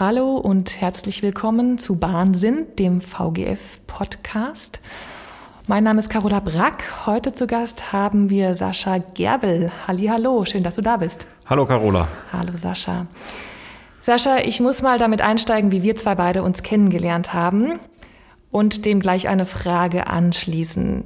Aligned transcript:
Hallo 0.00 0.38
und 0.38 0.80
herzlich 0.80 1.22
willkommen 1.22 1.76
zu 1.76 1.96
Bahnsinn, 1.96 2.68
dem 2.78 3.02
VGF-Podcast. 3.02 4.80
Mein 5.66 5.84
Name 5.84 5.98
ist 5.98 6.08
Carola 6.08 6.40
Brack. 6.40 6.84
Heute 7.04 7.34
zu 7.34 7.46
Gast 7.46 7.92
haben 7.92 8.30
wir 8.30 8.54
Sascha 8.54 8.96
Gerbel. 8.96 9.70
Hallo, 9.86 10.46
schön, 10.46 10.62
dass 10.62 10.76
du 10.76 10.80
da 10.80 10.96
bist. 10.96 11.26
Hallo 11.44 11.66
Carola. 11.66 12.08
Hallo 12.32 12.56
Sascha. 12.56 13.08
Sascha, 14.00 14.38
ich 14.38 14.60
muss 14.60 14.80
mal 14.80 14.98
damit 14.98 15.20
einsteigen, 15.20 15.70
wie 15.70 15.82
wir 15.82 15.96
zwei 15.96 16.14
beide 16.14 16.44
uns 16.44 16.62
kennengelernt 16.62 17.34
haben 17.34 17.78
und 18.50 18.86
dem 18.86 19.00
gleich 19.00 19.28
eine 19.28 19.44
Frage 19.44 20.06
anschließen. 20.06 21.04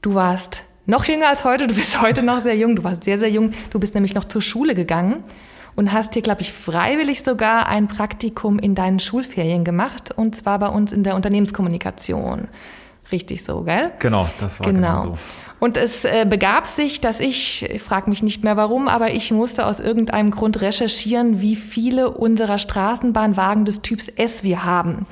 Du 0.00 0.14
warst 0.14 0.62
noch 0.86 1.06
jünger 1.06 1.26
als 1.26 1.42
heute, 1.42 1.66
du 1.66 1.74
bist 1.74 2.00
heute 2.00 2.22
noch 2.22 2.38
sehr 2.38 2.56
jung, 2.56 2.76
du 2.76 2.84
warst 2.84 3.02
sehr, 3.02 3.18
sehr 3.18 3.30
jung. 3.30 3.50
Du 3.70 3.80
bist 3.80 3.94
nämlich 3.94 4.14
noch 4.14 4.26
zur 4.26 4.42
Schule 4.42 4.76
gegangen 4.76 5.24
und 5.80 5.94
hast 5.94 6.12
hier, 6.12 6.20
glaube 6.20 6.42
ich, 6.42 6.52
freiwillig 6.52 7.22
sogar 7.22 7.66
ein 7.66 7.88
Praktikum 7.88 8.58
in 8.58 8.74
deinen 8.74 9.00
Schulferien 9.00 9.64
gemacht 9.64 10.10
und 10.14 10.36
zwar 10.36 10.58
bei 10.58 10.68
uns 10.68 10.92
in 10.92 11.04
der 11.04 11.16
Unternehmenskommunikation. 11.16 12.48
Richtig 13.10 13.42
so, 13.42 13.62
gell? 13.62 13.90
Genau, 13.98 14.28
das 14.38 14.60
war 14.60 14.66
genau, 14.66 15.02
genau 15.02 15.02
so. 15.02 15.18
Und 15.58 15.78
es 15.78 16.04
äh, 16.04 16.26
begab 16.28 16.66
sich, 16.66 17.00
dass 17.00 17.18
ich, 17.18 17.62
ich 17.62 17.80
frage 17.80 18.10
mich 18.10 18.22
nicht 18.22 18.44
mehr 18.44 18.58
warum, 18.58 18.88
aber 18.88 19.14
ich 19.14 19.30
musste 19.30 19.64
aus 19.64 19.80
irgendeinem 19.80 20.30
Grund 20.32 20.60
recherchieren, 20.60 21.40
wie 21.40 21.56
viele 21.56 22.10
unserer 22.10 22.58
Straßenbahnwagen 22.58 23.64
des 23.64 23.80
Typs 23.80 24.08
S 24.08 24.42
wir 24.42 24.64
haben. 24.64 25.06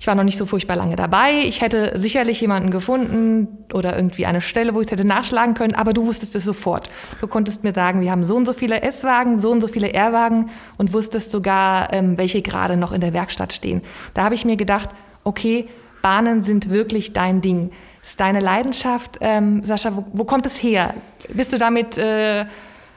Ich 0.00 0.06
war 0.06 0.14
noch 0.14 0.24
nicht 0.24 0.38
so 0.38 0.46
furchtbar 0.46 0.76
lange 0.76 0.96
dabei. 0.96 1.40
Ich 1.42 1.60
hätte 1.60 1.92
sicherlich 1.94 2.40
jemanden 2.40 2.70
gefunden 2.70 3.66
oder 3.74 3.94
irgendwie 3.94 4.24
eine 4.24 4.40
Stelle, 4.40 4.74
wo 4.74 4.80
ich 4.80 4.86
es 4.86 4.92
hätte 4.92 5.04
nachschlagen 5.04 5.52
können, 5.52 5.74
aber 5.74 5.92
du 5.92 6.06
wusstest 6.06 6.34
es 6.34 6.42
sofort. 6.42 6.88
Du 7.20 7.26
konntest 7.26 7.64
mir 7.64 7.74
sagen, 7.74 8.00
wir 8.00 8.10
haben 8.10 8.24
so 8.24 8.34
und 8.34 8.46
so 8.46 8.54
viele 8.54 8.80
S-Wagen, 8.80 9.38
so 9.40 9.50
und 9.50 9.60
so 9.60 9.68
viele 9.68 9.92
R-Wagen 9.92 10.48
und 10.78 10.94
wusstest 10.94 11.30
sogar, 11.30 11.92
ähm, 11.92 12.16
welche 12.16 12.40
gerade 12.40 12.78
noch 12.78 12.92
in 12.92 13.02
der 13.02 13.12
Werkstatt 13.12 13.52
stehen. 13.52 13.82
Da 14.14 14.24
habe 14.24 14.34
ich 14.34 14.46
mir 14.46 14.56
gedacht, 14.56 14.88
okay, 15.22 15.66
Bahnen 16.00 16.42
sind 16.42 16.70
wirklich 16.70 17.12
dein 17.12 17.42
Ding. 17.42 17.70
Ist 18.02 18.18
deine 18.20 18.40
Leidenschaft. 18.40 19.18
Ähm, 19.20 19.62
Sascha, 19.66 19.94
wo, 19.94 20.06
wo, 20.14 20.24
kommt 20.24 20.46
es 20.46 20.62
her? 20.62 20.94
Bist 21.28 21.52
du 21.52 21.58
damit 21.58 21.98
äh, 21.98 22.46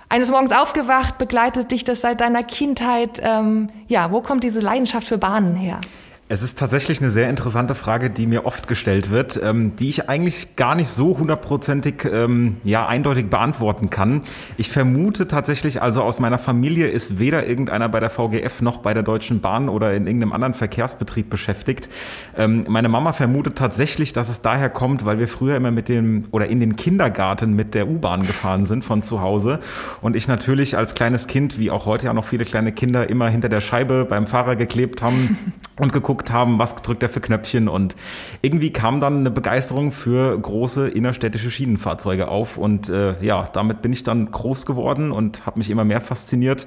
eines 0.08 0.32
Morgens 0.32 0.54
aufgewacht? 0.54 1.18
Begleitet 1.18 1.70
dich 1.72 1.84
das 1.84 2.00
seit 2.00 2.22
deiner 2.22 2.44
Kindheit? 2.44 3.20
Ähm, 3.22 3.72
ja, 3.90 4.10
wo 4.10 4.22
kommt 4.22 4.46
diese 4.46 4.62
Leidenschaft 4.62 5.06
für 5.06 5.18
Bahnen 5.18 5.58
her? 5.58 5.82
Es 6.34 6.42
ist 6.42 6.58
tatsächlich 6.58 7.00
eine 7.00 7.12
sehr 7.12 7.30
interessante 7.30 7.76
Frage, 7.76 8.10
die 8.10 8.26
mir 8.26 8.48
oft 8.48 8.68
gestellt 8.68 9.12
wird, 9.12 9.40
ähm, 9.44 9.76
die 9.76 9.88
ich 9.90 10.10
eigentlich 10.10 10.56
gar 10.56 10.74
nicht 10.74 10.90
so 10.90 11.20
hundertprozentig 11.20 12.06
ähm, 12.12 12.58
ja, 12.64 12.88
eindeutig 12.88 13.30
beantworten 13.30 13.92
kann. 13.92 14.22
Ich 14.58 14.72
vermute 14.72 15.28
tatsächlich, 15.28 15.84
also 15.84 16.02
aus 16.02 16.20
meiner 16.20 16.40
Familie 16.40 16.88
ist 16.88 17.20
weder 17.20 17.46
irgendeiner 17.46 17.88
bei 17.88 18.00
der 18.00 18.10
VGF 18.10 18.64
noch 18.64 18.78
bei 18.78 18.96
der 18.96 19.04
Deutschen 19.04 19.42
Bahn 19.42 19.70
oder 19.70 19.94
in 19.94 20.08
irgendeinem 20.08 20.34
anderen 20.34 20.56
Verkehrsbetrieb 20.56 21.30
beschäftigt. 21.30 21.88
Ähm, 22.36 22.66
meine 22.68 22.90
Mama 22.90 23.14
vermutet 23.14 23.56
tatsächlich, 23.56 24.12
dass 24.12 24.28
es 24.28 24.42
daher 24.42 24.72
kommt, 24.72 25.06
weil 25.06 25.20
wir 25.20 25.28
früher 25.28 25.56
immer 25.56 25.70
mit 25.70 25.88
dem 25.88 26.26
oder 26.32 26.48
in 26.48 26.60
den 26.60 26.78
Kindergarten 26.78 27.54
mit 27.54 27.76
der 27.76 27.88
U-Bahn 27.88 28.24
gefahren 28.24 28.66
sind 28.66 28.84
von 28.84 29.04
zu 29.04 29.22
Hause 29.22 29.60
und 30.02 30.16
ich 30.16 30.28
natürlich 30.28 30.78
als 30.78 30.96
kleines 30.96 31.28
Kind, 31.28 31.60
wie 31.60 31.70
auch 31.70 31.86
heute 31.86 32.08
ja 32.08 32.14
noch 32.14 32.26
viele 32.26 32.44
kleine 32.44 32.72
Kinder, 32.72 33.08
immer 33.08 33.30
hinter 33.30 33.50
der 33.50 33.62
Scheibe 33.62 34.06
beim 34.10 34.26
Fahrer 34.26 34.56
geklebt 34.56 35.04
haben 35.04 35.38
und 35.78 35.94
geguckt 35.94 36.23
geguckt 36.24 36.32
haben, 36.32 36.60
was 36.60 36.76
drückt 36.76 37.04
er 37.04 37.10
für 37.10 37.20
Knöpfchen 37.20 37.68
und 37.68 37.96
irgendwie 38.42 38.72
kam 38.72 39.00
dann 39.00 39.20
eine 39.20 39.32
Begeisterung 39.32 39.92
für 39.92 40.38
große 40.40 40.88
innerstädtische 40.88 41.52
Schienenfahrzeuge 41.52 42.28
auf 42.28 42.58
und 42.58 42.90
äh, 42.90 43.22
ja, 43.22 43.50
damit 43.52 43.82
bin 43.82 43.92
ich 43.92 44.04
dann 44.04 44.32
groß 44.32 44.66
geworden 44.66 45.12
und 45.12 45.46
habe 45.46 45.60
mich 45.60 45.70
immer 45.70 45.84
mehr 45.84 46.02
fasziniert 46.02 46.66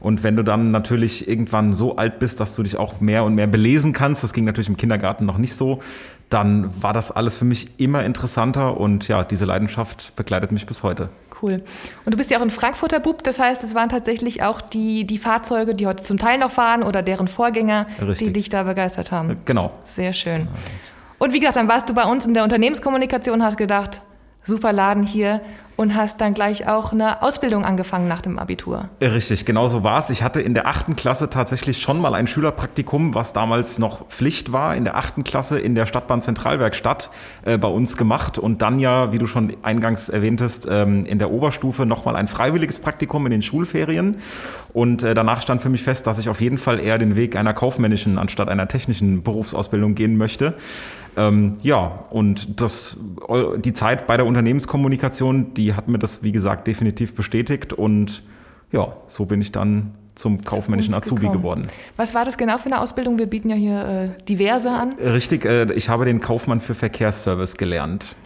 und 0.00 0.22
wenn 0.22 0.36
du 0.36 0.42
dann 0.42 0.70
natürlich 0.70 1.28
irgendwann 1.28 1.74
so 1.74 1.96
alt 1.96 2.18
bist, 2.18 2.40
dass 2.40 2.54
du 2.54 2.62
dich 2.62 2.76
auch 2.76 3.00
mehr 3.00 3.24
und 3.24 3.34
mehr 3.34 3.46
belesen 3.46 3.92
kannst, 3.92 4.24
das 4.24 4.32
ging 4.32 4.44
natürlich 4.44 4.68
im 4.68 4.76
Kindergarten 4.76 5.26
noch 5.26 5.38
nicht 5.38 5.54
so, 5.54 5.80
dann 6.30 6.70
war 6.82 6.92
das 6.92 7.10
alles 7.10 7.36
für 7.36 7.44
mich 7.44 7.78
immer 7.78 8.04
interessanter 8.04 8.78
und 8.78 9.06
ja, 9.08 9.22
diese 9.24 9.44
Leidenschaft 9.44 10.16
begleitet 10.16 10.50
mich 10.50 10.66
bis 10.66 10.82
heute. 10.82 11.10
Cool. 11.44 11.62
Und 12.06 12.14
du 12.14 12.16
bist 12.16 12.30
ja 12.30 12.38
auch 12.38 12.42
ein 12.42 12.50
Frankfurter 12.50 13.00
Bub, 13.00 13.22
das 13.22 13.38
heißt, 13.38 13.62
es 13.64 13.74
waren 13.74 13.90
tatsächlich 13.90 14.42
auch 14.42 14.62
die, 14.62 15.06
die 15.06 15.18
Fahrzeuge, 15.18 15.74
die 15.74 15.86
heute 15.86 16.02
zum 16.02 16.18
Teil 16.18 16.38
noch 16.38 16.50
fahren 16.50 16.82
oder 16.82 17.02
deren 17.02 17.28
Vorgänger, 17.28 17.86
Richtig. 18.00 18.28
die 18.28 18.32
dich 18.32 18.48
da 18.48 18.62
begeistert 18.62 19.12
haben. 19.12 19.36
Genau. 19.44 19.72
Sehr 19.84 20.14
schön. 20.14 20.48
Und 21.18 21.34
wie 21.34 21.40
gesagt, 21.40 21.56
dann 21.56 21.68
warst 21.68 21.88
du 21.88 21.94
bei 21.94 22.04
uns 22.04 22.24
in 22.24 22.32
der 22.32 22.44
Unternehmenskommunikation, 22.44 23.42
hast 23.42 23.58
gedacht, 23.58 24.00
super 24.44 24.72
Laden 24.72 25.02
hier 25.02 25.40
und 25.76 25.96
hast 25.96 26.20
dann 26.20 26.34
gleich 26.34 26.68
auch 26.68 26.92
eine 26.92 27.22
Ausbildung 27.22 27.64
angefangen 27.64 28.06
nach 28.06 28.20
dem 28.20 28.38
Abitur. 28.38 28.88
Richtig, 29.00 29.44
genau 29.44 29.66
so 29.66 29.82
war 29.82 29.98
es. 29.98 30.10
Ich 30.10 30.22
hatte 30.22 30.40
in 30.40 30.54
der 30.54 30.66
achten 30.68 30.94
Klasse 30.94 31.30
tatsächlich 31.30 31.80
schon 31.82 32.00
mal 32.00 32.14
ein 32.14 32.26
Schülerpraktikum, 32.26 33.14
was 33.14 33.32
damals 33.32 33.78
noch 33.78 34.06
Pflicht 34.08 34.52
war, 34.52 34.76
in 34.76 34.84
der 34.84 34.96
achten 34.96 35.24
Klasse 35.24 35.58
in 35.58 35.74
der 35.74 35.86
Stadtbahn 35.86 36.22
Zentralwerkstatt 36.22 37.10
äh, 37.44 37.58
bei 37.58 37.68
uns 37.68 37.96
gemacht 37.96 38.38
und 38.38 38.62
dann 38.62 38.78
ja, 38.78 39.12
wie 39.12 39.18
du 39.18 39.26
schon 39.26 39.56
eingangs 39.62 40.08
erwähntest, 40.08 40.68
ähm, 40.70 41.04
in 41.04 41.18
der 41.18 41.30
Oberstufe 41.30 41.86
nochmal 41.86 42.14
ein 42.16 42.28
freiwilliges 42.28 42.78
Praktikum 42.78 43.26
in 43.26 43.32
den 43.32 43.42
Schulferien. 43.42 44.18
Und 44.72 45.02
äh, 45.02 45.14
danach 45.14 45.40
stand 45.40 45.62
für 45.62 45.70
mich 45.70 45.82
fest, 45.82 46.06
dass 46.06 46.18
ich 46.18 46.28
auf 46.28 46.40
jeden 46.40 46.58
Fall 46.58 46.80
eher 46.80 46.98
den 46.98 47.16
Weg 47.16 47.36
einer 47.36 47.54
kaufmännischen 47.54 48.18
anstatt 48.18 48.48
einer 48.48 48.68
technischen 48.68 49.22
Berufsausbildung 49.22 49.94
gehen 49.94 50.16
möchte. 50.16 50.54
Ähm, 51.16 51.56
ja, 51.62 52.04
und 52.10 52.60
das, 52.60 52.96
die 53.58 53.72
Zeit 53.72 54.06
bei 54.06 54.16
der 54.16 54.26
Unternehmenskommunikation, 54.26 55.54
die 55.54 55.74
hat 55.74 55.88
mir 55.88 55.98
das, 55.98 56.22
wie 56.22 56.32
gesagt, 56.32 56.66
definitiv 56.66 57.14
bestätigt. 57.14 57.72
Und 57.72 58.22
ja, 58.72 58.96
so 59.06 59.26
bin 59.26 59.40
ich 59.40 59.52
dann 59.52 59.94
zum 60.14 60.44
kaufmännischen 60.44 60.94
Azubi 60.94 61.22
gekommen. 61.22 61.38
geworden. 61.38 61.66
Was 61.96 62.14
war 62.14 62.24
das 62.24 62.38
genau 62.38 62.58
für 62.58 62.66
eine 62.66 62.80
Ausbildung? 62.80 63.18
Wir 63.18 63.26
bieten 63.26 63.50
ja 63.50 63.56
hier 63.56 64.14
äh, 64.18 64.24
diverse 64.24 64.70
an. 64.70 64.94
Richtig, 64.94 65.44
äh, 65.44 65.72
ich 65.72 65.88
habe 65.88 66.04
den 66.04 66.20
Kaufmann 66.20 66.60
für 66.60 66.74
Verkehrsservice 66.74 67.56
gelernt. 67.56 68.16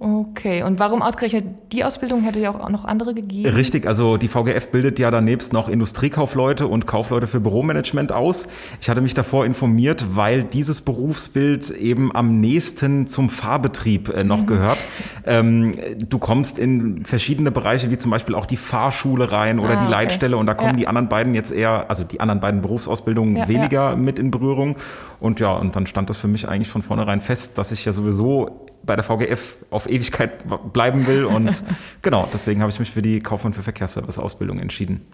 Okay, 0.00 0.62
und 0.62 0.78
warum 0.78 1.02
ausgerechnet 1.02 1.44
die 1.72 1.82
Ausbildung 1.82 2.22
hätte 2.22 2.38
ja 2.38 2.50
auch 2.50 2.68
noch 2.68 2.84
andere 2.84 3.14
gegeben? 3.14 3.52
Richtig, 3.52 3.84
also 3.84 4.16
die 4.16 4.28
VGF 4.28 4.70
bildet 4.70 5.00
ja 5.00 5.10
danebst 5.10 5.52
noch 5.52 5.68
Industriekaufleute 5.68 6.68
und 6.68 6.86
Kaufleute 6.86 7.26
für 7.26 7.40
Büromanagement 7.40 8.12
aus. 8.12 8.46
Ich 8.80 8.88
hatte 8.88 9.00
mich 9.00 9.14
davor 9.14 9.44
informiert, 9.44 10.06
weil 10.14 10.44
dieses 10.44 10.82
Berufsbild 10.82 11.70
eben 11.70 12.14
am 12.14 12.38
nächsten 12.38 13.08
zum 13.08 13.28
Fahrbetrieb 13.28 14.08
äh, 14.10 14.22
noch 14.22 14.42
mhm. 14.42 14.46
gehört. 14.46 14.78
Ähm, 15.26 15.74
du 16.08 16.18
kommst 16.18 16.58
in 16.58 17.04
verschiedene 17.04 17.50
Bereiche, 17.50 17.90
wie 17.90 17.98
zum 17.98 18.12
Beispiel 18.12 18.36
auch 18.36 18.46
die 18.46 18.56
Fahrschule 18.56 19.32
rein 19.32 19.58
oder 19.58 19.80
ah, 19.80 19.84
die 19.84 19.90
Leitstelle 19.90 20.36
und 20.36 20.46
da 20.46 20.54
kommen 20.54 20.70
ja. 20.70 20.76
die 20.76 20.86
anderen 20.86 21.08
beiden 21.08 21.34
jetzt 21.34 21.50
eher, 21.50 21.86
also 21.90 22.04
die 22.04 22.20
anderen 22.20 22.40
beiden 22.40 22.62
Berufsausbildungen 22.62 23.34
ja, 23.34 23.48
weniger 23.48 23.90
ja. 23.90 23.96
mit 23.96 24.20
in 24.20 24.30
Berührung. 24.30 24.76
Und 25.18 25.40
ja, 25.40 25.52
und 25.52 25.74
dann 25.74 25.86
stand 25.86 26.08
das 26.08 26.18
für 26.18 26.28
mich 26.28 26.48
eigentlich 26.48 26.68
von 26.68 26.82
vornherein 26.82 27.20
fest, 27.20 27.58
dass 27.58 27.72
ich 27.72 27.84
ja 27.84 27.90
sowieso 27.90 28.67
bei 28.82 28.96
der 28.96 29.04
VGF 29.04 29.58
auf 29.70 29.88
Ewigkeit 29.88 30.44
bleiben 30.72 31.06
will. 31.06 31.24
Und 31.24 31.62
genau, 32.02 32.28
deswegen 32.32 32.60
habe 32.60 32.70
ich 32.70 32.78
mich 32.78 32.90
für 32.90 33.02
die 33.02 33.20
Kaufmann 33.20 33.52
für 33.52 33.62
Verkehrsservice-Ausbildung 33.62 34.58
entschieden. 34.58 35.06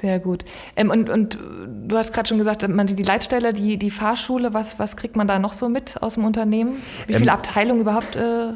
Sehr 0.00 0.18
gut. 0.18 0.44
Ähm, 0.74 0.90
und, 0.90 1.08
und 1.08 1.38
du 1.86 1.96
hast 1.96 2.12
gerade 2.12 2.28
schon 2.28 2.38
gesagt, 2.38 2.66
man 2.68 2.88
sieht 2.88 2.98
die 2.98 3.04
Leitstelle, 3.04 3.52
die, 3.52 3.76
die 3.76 3.90
Fahrschule, 3.90 4.52
was, 4.52 4.80
was 4.80 4.96
kriegt 4.96 5.14
man 5.14 5.28
da 5.28 5.38
noch 5.38 5.52
so 5.52 5.68
mit 5.68 6.02
aus 6.02 6.14
dem 6.14 6.24
Unternehmen? 6.24 6.82
Wie 7.06 7.14
viele 7.14 7.30
ähm, 7.30 7.36
Abteilungen 7.36 7.80
überhaupt 7.80 8.16
äh, 8.16 8.54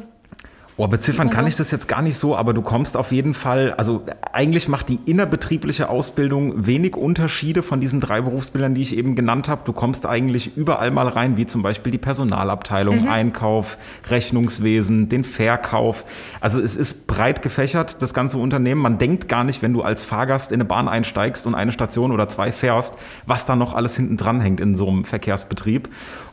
Oh, 0.79 0.87
beziffern 0.87 1.31
kann 1.31 1.47
ich 1.47 1.55
das 1.55 1.71
jetzt 1.71 1.87
gar 1.87 2.03
nicht 2.03 2.19
so, 2.19 2.35
aber 2.35 2.53
du 2.53 2.61
kommst 2.61 2.97
auf 2.97 3.11
jeden 3.11 3.33
Fall, 3.33 3.73
also 3.73 4.03
eigentlich 4.31 4.67
macht 4.67 4.89
die 4.89 4.99
innerbetriebliche 5.05 5.89
Ausbildung 5.89 6.67
wenig 6.67 6.95
Unterschiede 6.95 7.63
von 7.63 7.81
diesen 7.81 7.99
drei 7.99 8.21
Berufsbildern, 8.21 8.75
die 8.75 8.83
ich 8.83 8.95
eben 8.95 9.15
genannt 9.15 9.49
habe. 9.49 9.61
Du 9.65 9.73
kommst 9.73 10.05
eigentlich 10.05 10.55
überall 10.55 10.91
mal 10.91 11.07
rein, 11.07 11.35
wie 11.35 11.47
zum 11.47 11.63
Beispiel 11.63 11.91
die 11.91 11.97
Personalabteilung, 11.97 13.01
mhm. 13.01 13.07
Einkauf, 13.09 13.79
Rechnungswesen, 14.07 15.09
den 15.09 15.23
Verkauf. 15.23 16.05
Also 16.41 16.61
es 16.61 16.75
ist 16.75 17.07
breit 17.07 17.41
gefächert, 17.41 18.03
das 18.03 18.13
ganze 18.13 18.37
Unternehmen. 18.37 18.79
Man 18.79 18.99
denkt 18.99 19.27
gar 19.27 19.43
nicht, 19.43 19.63
wenn 19.63 19.73
du 19.73 19.81
als 19.81 20.03
Fahrgast 20.03 20.51
in 20.51 20.57
eine 20.61 20.65
Bahn 20.65 20.87
einsteigst 20.87 21.47
und 21.47 21.55
eine 21.55 21.71
Station 21.71 22.11
oder 22.11 22.27
zwei 22.27 22.51
fährst, 22.51 22.99
was 23.25 23.47
da 23.47 23.55
noch 23.55 23.73
alles 23.73 23.95
hinten 23.95 24.15
dran 24.15 24.41
hängt 24.41 24.59
in 24.59 24.75
so 24.75 24.87
einem 24.87 25.05
Verkehrsbetrieb. 25.05 25.89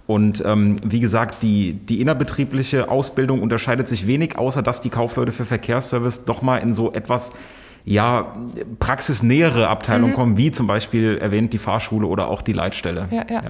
Und 0.07 0.43
ähm, 0.45 0.77
wie 0.85 1.01
gesagt, 1.01 1.43
die, 1.43 1.73
die 1.73 2.01
innerbetriebliche 2.01 2.91
Ausbildung 2.91 3.41
unterscheidet 3.41 3.89
sich 3.89 4.07
wenig, 4.07 4.37
außer 4.37 4.63
dass 4.63 4.83
die 4.83 4.91
Kaufleute 4.91 5.33
für 5.33 5.47
Verkehrsservice 5.47 6.27
doch 6.27 6.43
mal 6.43 6.59
in 6.59 6.75
so 6.75 6.93
etwas 6.93 7.33
ja, 7.87 8.35
praxisnähere 8.79 9.69
Abteilungen 9.69 10.13
mhm. 10.13 10.17
kommen, 10.17 10.37
wie 10.37 10.51
zum 10.51 10.67
Beispiel 10.67 11.19
erwähnt 11.19 11.53
die 11.53 11.59
Fahrschule 11.59 12.07
oder 12.07 12.29
auch 12.29 12.43
die 12.43 12.53
Leitstelle. 12.53 13.09
Ja, 13.11 13.25
ja. 13.29 13.43
ja. 13.43 13.49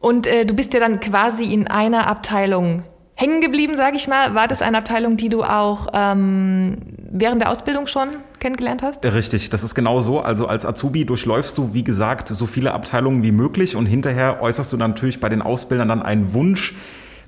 Und 0.00 0.26
äh, 0.26 0.44
du 0.44 0.54
bist 0.54 0.74
ja 0.74 0.80
dann 0.80 1.00
quasi 1.00 1.44
in 1.44 1.68
einer 1.68 2.06
Abteilung 2.06 2.82
hängen 3.14 3.40
geblieben, 3.40 3.76
sage 3.76 3.96
ich 3.96 4.08
mal. 4.08 4.34
War 4.34 4.48
das 4.48 4.62
eine 4.62 4.78
Abteilung, 4.78 5.16
die 5.16 5.28
du 5.28 5.42
auch 5.42 5.88
ähm, 5.92 6.76
während 7.10 7.40
der 7.40 7.50
Ausbildung 7.50 7.86
schon 7.86 8.08
kennengelernt 8.44 8.82
hast? 8.82 9.02
Richtig, 9.02 9.48
das 9.48 9.64
ist 9.64 9.74
genau 9.74 10.02
so. 10.02 10.20
Also 10.20 10.46
als 10.46 10.66
Azubi 10.66 11.06
durchläufst 11.06 11.56
du, 11.56 11.72
wie 11.72 11.82
gesagt, 11.82 12.28
so 12.28 12.46
viele 12.46 12.74
Abteilungen 12.74 13.22
wie 13.22 13.32
möglich 13.32 13.74
und 13.74 13.86
hinterher 13.86 14.42
äußerst 14.42 14.70
du 14.70 14.76
natürlich 14.76 15.18
bei 15.18 15.30
den 15.30 15.40
Ausbildern 15.40 15.88
dann 15.88 16.02
einen 16.02 16.34
Wunsch, 16.34 16.74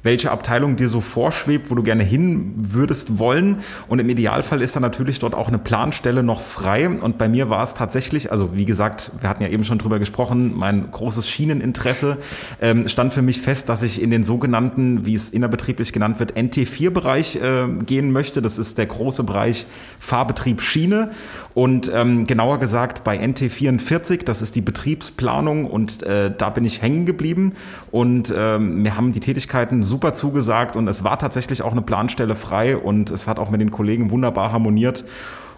welche 0.02 0.30
Abteilung 0.30 0.76
dir 0.76 0.88
so 0.88 1.00
vorschwebt, 1.00 1.70
wo 1.70 1.74
du 1.74 1.82
gerne 1.82 2.04
hin 2.04 2.54
würdest 2.56 3.18
wollen. 3.18 3.60
Und 3.88 3.98
im 3.98 4.08
Idealfall 4.08 4.62
ist 4.62 4.76
dann 4.76 4.82
natürlich 4.82 5.18
dort 5.18 5.34
auch 5.34 5.48
eine 5.48 5.58
Planstelle 5.58 6.22
noch 6.22 6.40
frei. 6.40 6.88
Und 6.88 7.18
bei 7.18 7.28
mir 7.28 7.50
war 7.50 7.62
es 7.62 7.74
tatsächlich, 7.74 8.30
also 8.30 8.54
wie 8.54 8.64
gesagt, 8.64 9.12
wir 9.20 9.28
hatten 9.28 9.42
ja 9.42 9.48
eben 9.48 9.64
schon 9.64 9.78
drüber 9.78 9.98
gesprochen, 9.98 10.56
mein 10.56 10.90
großes 10.90 11.28
Schieneninteresse 11.28 12.18
ähm, 12.60 12.88
stand 12.88 13.12
für 13.12 13.22
mich 13.22 13.40
fest, 13.40 13.68
dass 13.68 13.82
ich 13.82 14.00
in 14.00 14.10
den 14.10 14.24
sogenannten, 14.24 15.06
wie 15.06 15.14
es 15.14 15.30
innerbetrieblich 15.30 15.92
genannt 15.92 16.18
wird, 16.20 16.36
NT4-Bereich 16.36 17.36
äh, 17.36 17.66
gehen 17.84 18.12
möchte. 18.12 18.42
Das 18.42 18.58
ist 18.58 18.78
der 18.78 18.86
große 18.86 19.24
Bereich 19.24 19.66
Fahrbetrieb 19.98 20.60
Schiene. 20.60 21.10
Und 21.56 21.90
ähm, 21.94 22.26
genauer 22.26 22.60
gesagt 22.60 23.02
bei 23.02 23.18
NT44, 23.18 24.26
das 24.26 24.42
ist 24.42 24.56
die 24.56 24.60
Betriebsplanung 24.60 25.64
und 25.64 26.02
äh, 26.02 26.30
da 26.36 26.50
bin 26.50 26.66
ich 26.66 26.82
hängen 26.82 27.06
geblieben 27.06 27.54
und 27.90 28.30
ähm, 28.36 28.82
mir 28.82 28.94
haben 28.94 29.12
die 29.12 29.20
Tätigkeiten 29.20 29.82
super 29.82 30.12
zugesagt 30.12 30.76
und 30.76 30.86
es 30.86 31.02
war 31.02 31.18
tatsächlich 31.18 31.62
auch 31.62 31.72
eine 31.72 31.80
Planstelle 31.80 32.34
frei 32.34 32.76
und 32.76 33.10
es 33.10 33.26
hat 33.26 33.38
auch 33.38 33.48
mit 33.48 33.62
den 33.62 33.70
Kollegen 33.70 34.10
wunderbar 34.10 34.52
harmoniert. 34.52 35.06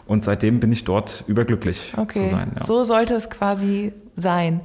Und 0.08 0.24
seitdem 0.24 0.58
bin 0.58 0.72
ich 0.72 0.84
dort 0.84 1.22
überglücklich 1.26 1.92
okay. 1.96 2.20
zu 2.20 2.26
sein. 2.28 2.52
Ja. 2.58 2.64
So 2.64 2.82
sollte 2.82 3.14
es 3.14 3.28
quasi 3.28 3.92
sein. 4.16 4.62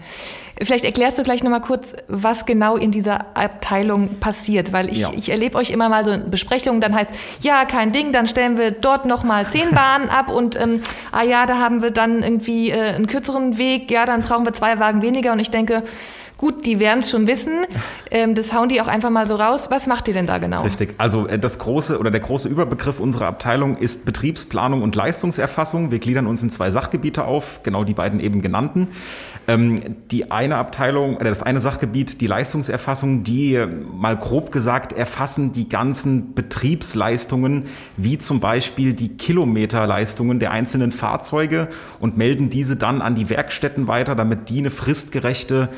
Vielleicht 0.62 0.86
erklärst 0.86 1.20
du 1.20 1.24
gleich 1.24 1.44
nochmal 1.44 1.60
kurz, 1.60 1.94
was 2.08 2.46
genau 2.46 2.78
in 2.78 2.92
dieser 2.92 3.36
Abteilung 3.36 4.20
passiert, 4.20 4.72
weil 4.72 4.90
ich, 4.90 5.00
ja. 5.00 5.12
ich 5.14 5.30
erlebe 5.30 5.58
euch 5.58 5.70
immer 5.70 5.90
mal 5.90 6.06
so 6.06 6.18
Besprechungen, 6.18 6.80
dann 6.80 6.96
heißt, 6.96 7.12
ja, 7.42 7.66
kein 7.66 7.92
Ding, 7.92 8.14
dann 8.14 8.26
stellen 8.26 8.58
wir 8.58 8.72
dort 8.72 9.06
nochmal 9.06 9.46
zehn 9.46 9.70
Bahnen 9.76 10.10
ab 10.10 10.30
und 10.30 10.60
ähm, 10.60 10.82
ah 11.12 11.24
ja, 11.24 11.46
da 11.46 11.60
haben 11.60 11.82
wir 11.82 11.92
dann 11.92 12.24
irgendwie 12.24 12.72
äh, 12.72 12.94
einen 12.94 13.08
kürzeren 13.08 13.58
Weg, 13.58 13.92
ja, 13.92 14.06
dann 14.06 14.22
brauchen 14.22 14.46
wir 14.46 14.54
zwei 14.54 14.80
Wagen 14.80 15.02
weniger 15.02 15.34
und 15.34 15.40
ich 15.40 15.52
denke, 15.52 15.84
Gut, 16.44 16.66
die 16.66 16.78
werden 16.78 17.00
es 17.00 17.10
schon 17.10 17.26
wissen. 17.26 17.66
Ähm, 18.12 18.36
das 18.36 18.52
hauen 18.52 18.68
die 18.68 18.82
auch 18.82 18.88
einfach 18.88 19.10
mal 19.10 19.28
so 19.28 19.36
raus. 19.36 19.68
Was 19.70 19.88
macht 19.88 20.10
ihr 20.10 20.14
denn 20.14 20.28
da 20.28 20.40
genau? 20.40 20.64
Richtig. 20.64 20.94
Also 20.98 21.26
äh, 21.26 21.40
das 21.40 21.58
große 21.58 21.98
oder 21.98 22.12
der 22.12 22.20
große 22.20 22.50
Überbegriff 22.50 23.00
unserer 23.00 23.28
Abteilung 23.28 23.78
ist 23.78 24.04
Betriebsplanung 24.06 24.82
und 24.82 24.94
Leistungserfassung. 24.94 25.90
Wir 25.90 26.00
gliedern 26.00 26.28
uns 26.28 26.44
in 26.44 26.50
zwei 26.50 26.70
Sachgebiete 26.70 27.24
auf, 27.24 27.64
genau 27.64 27.86
die 27.86 27.94
beiden 27.94 28.20
eben 28.20 28.42
genannten. 28.42 28.90
Ähm, 29.48 29.96
die 30.12 30.32
eine 30.32 30.58
Abteilung, 30.58 31.16
oder 31.16 31.30
das 31.30 31.44
eine 31.44 31.62
Sachgebiet, 31.62 32.20
die 32.20 32.28
Leistungserfassung, 32.28 33.24
die 33.24 33.56
äh, 33.56 33.66
mal 33.66 34.18
grob 34.18 34.52
gesagt 34.52 34.92
erfassen 34.92 35.54
die 35.54 35.70
ganzen 35.70 36.34
Betriebsleistungen, 36.34 37.68
wie 37.96 38.18
zum 38.18 38.42
Beispiel 38.42 38.92
die 38.92 39.16
Kilometerleistungen 39.16 40.42
der 40.42 40.52
einzelnen 40.52 40.92
Fahrzeuge 40.92 41.70
und 42.02 42.18
melden 42.18 42.50
diese 42.50 42.76
dann 42.76 43.02
an 43.02 43.16
die 43.16 43.30
Werkstätten 43.30 43.88
weiter, 43.88 44.14
damit 44.16 44.50
die 44.50 44.58
eine 44.58 44.72
fristgerechte 44.72 45.70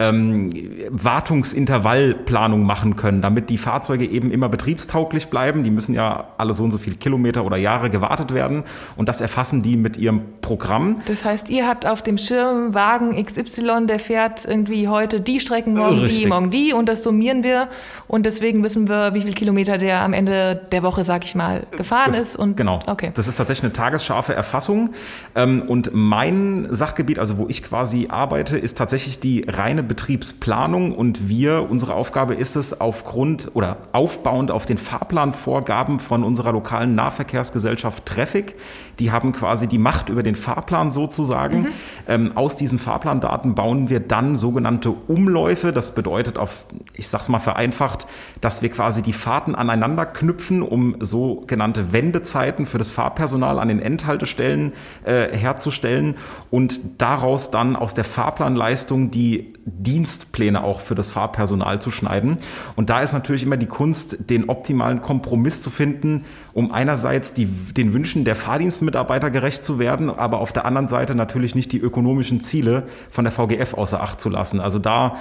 ähm, 0.00 0.50
Wartungsintervallplanung 0.90 2.64
machen 2.64 2.96
können, 2.96 3.22
damit 3.22 3.48
die 3.48 3.58
Fahrzeuge 3.58 4.04
eben 4.04 4.32
immer 4.32 4.48
betriebstauglich 4.48 5.28
bleiben. 5.28 5.62
Die 5.62 5.70
müssen 5.70 5.94
ja 5.94 6.28
alle 6.36 6.52
so 6.52 6.64
und 6.64 6.72
so 6.72 6.78
viele 6.78 6.96
Kilometer 6.96 7.44
oder 7.44 7.56
Jahre 7.56 7.90
gewartet 7.90 8.34
werden 8.34 8.64
und 8.96 9.08
das 9.08 9.20
erfassen 9.20 9.62
die 9.62 9.76
mit 9.76 9.96
ihrem 9.96 10.22
Programm. 10.40 11.00
Das 11.06 11.24
heißt, 11.24 11.48
ihr 11.48 11.68
habt 11.68 11.86
auf 11.86 12.02
dem 12.02 12.18
Schirm 12.18 12.74
Wagen 12.74 13.24
XY, 13.24 13.86
der 13.86 14.00
fährt 14.00 14.44
irgendwie 14.44 14.88
heute 14.88 15.20
die 15.20 15.38
Strecken, 15.38 15.74
morgen 15.74 16.00
Richtig. 16.00 16.22
die, 16.22 16.26
morgen 16.26 16.50
die 16.50 16.72
und 16.72 16.88
das 16.88 17.04
summieren 17.04 17.44
wir 17.44 17.68
und 18.08 18.26
deswegen 18.26 18.64
wissen 18.64 18.88
wir, 18.88 19.14
wie 19.14 19.20
viele 19.20 19.34
Kilometer 19.34 19.78
der 19.78 20.02
am 20.02 20.12
Ende 20.12 20.60
der 20.72 20.82
Woche, 20.82 21.04
sag 21.04 21.24
ich 21.24 21.36
mal, 21.36 21.66
gefahren 21.70 22.14
ist. 22.14 22.36
Und, 22.36 22.56
genau. 22.56 22.80
Okay. 22.86 23.12
Das 23.14 23.28
ist 23.28 23.36
tatsächlich 23.36 23.64
eine 23.64 23.72
tagesscharfe 23.72 24.34
Erfassung 24.34 24.90
ähm, 25.36 25.62
und 25.62 25.90
mein 25.92 26.66
Sachgebiet, 26.70 27.20
also 27.20 27.38
wo 27.38 27.48
ich 27.48 27.62
quasi 27.62 28.08
arbeite, 28.10 28.58
ist 28.58 28.76
tatsächlich 28.76 29.20
die 29.20 29.44
reine 29.46 29.83
Betriebsplanung 29.84 30.94
und 30.94 31.28
wir, 31.28 31.68
unsere 31.70 31.94
Aufgabe 31.94 32.34
ist 32.34 32.56
es, 32.56 32.80
aufgrund 32.80 33.50
oder 33.54 33.78
aufbauend 33.92 34.50
auf 34.50 34.66
den 34.66 34.78
Fahrplanvorgaben 34.78 36.00
von 36.00 36.24
unserer 36.24 36.52
lokalen 36.52 36.94
Nahverkehrsgesellschaft 36.94 38.06
Traffic, 38.06 38.56
die 38.98 39.10
haben 39.10 39.32
quasi 39.32 39.66
die 39.66 39.78
Macht 39.78 40.08
über 40.08 40.22
den 40.22 40.34
Fahrplan 40.34 40.92
sozusagen. 40.92 41.62
Mhm. 41.62 41.68
Ähm, 42.06 42.32
aus 42.36 42.56
diesen 42.56 42.78
Fahrplandaten 42.78 43.54
bauen 43.54 43.88
wir 43.88 44.00
dann 44.00 44.36
sogenannte 44.36 44.90
Umläufe. 44.90 45.72
Das 45.72 45.94
bedeutet 45.94 46.38
auf, 46.38 46.66
ich 46.92 47.08
sag's 47.08 47.28
mal 47.28 47.38
vereinfacht, 47.38 48.06
dass 48.40 48.62
wir 48.62 48.68
quasi 48.68 49.02
die 49.02 49.12
Fahrten 49.12 49.54
aneinander 49.54 50.06
knüpfen, 50.06 50.62
um 50.62 50.96
sogenannte 51.00 51.92
Wendezeiten 51.92 52.66
für 52.66 52.78
das 52.78 52.90
Fahrpersonal 52.90 53.58
an 53.58 53.68
den 53.68 53.80
Endhaltestellen 53.80 54.72
äh, 55.04 55.36
herzustellen 55.36 56.16
und 56.50 56.80
daraus 56.98 57.50
dann 57.50 57.76
aus 57.76 57.94
der 57.94 58.04
Fahrplanleistung 58.04 59.10
die 59.10 59.54
Dienstpläne 59.78 60.62
auch 60.62 60.80
für 60.80 60.94
das 60.94 61.10
Fahrpersonal 61.10 61.80
zu 61.80 61.90
schneiden. 61.90 62.38
Und 62.76 62.90
da 62.90 63.00
ist 63.00 63.12
natürlich 63.12 63.42
immer 63.42 63.56
die 63.56 63.66
Kunst, 63.66 64.30
den 64.30 64.48
optimalen 64.48 65.00
Kompromiss 65.00 65.60
zu 65.60 65.70
finden, 65.70 66.24
um 66.52 66.72
einerseits 66.72 67.34
die, 67.34 67.46
den 67.46 67.92
Wünschen 67.92 68.24
der 68.24 68.36
Fahrdienstmitarbeiter 68.36 69.30
gerecht 69.30 69.64
zu 69.64 69.78
werden, 69.78 70.10
aber 70.10 70.40
auf 70.40 70.52
der 70.52 70.64
anderen 70.64 70.88
Seite 70.88 71.14
natürlich 71.14 71.54
nicht 71.54 71.72
die 71.72 71.78
ökonomischen 71.78 72.40
Ziele 72.40 72.84
von 73.10 73.24
der 73.24 73.32
VGF 73.32 73.74
außer 73.74 74.02
Acht 74.02 74.20
zu 74.20 74.28
lassen. 74.28 74.60
Also 74.60 74.78
da 74.78 75.16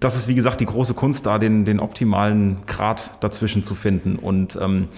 das 0.00 0.16
ist, 0.16 0.28
wie 0.28 0.34
gesagt, 0.34 0.60
die 0.60 0.66
große 0.66 0.94
Kunst, 0.94 1.26
da 1.26 1.38
den, 1.38 1.64
den 1.64 1.80
optimalen 1.80 2.58
Grad 2.66 3.10
dazwischen 3.20 3.62
zu 3.62 3.74
finden. 3.74 4.16
Und 4.16 4.58
ähm, 4.60 4.88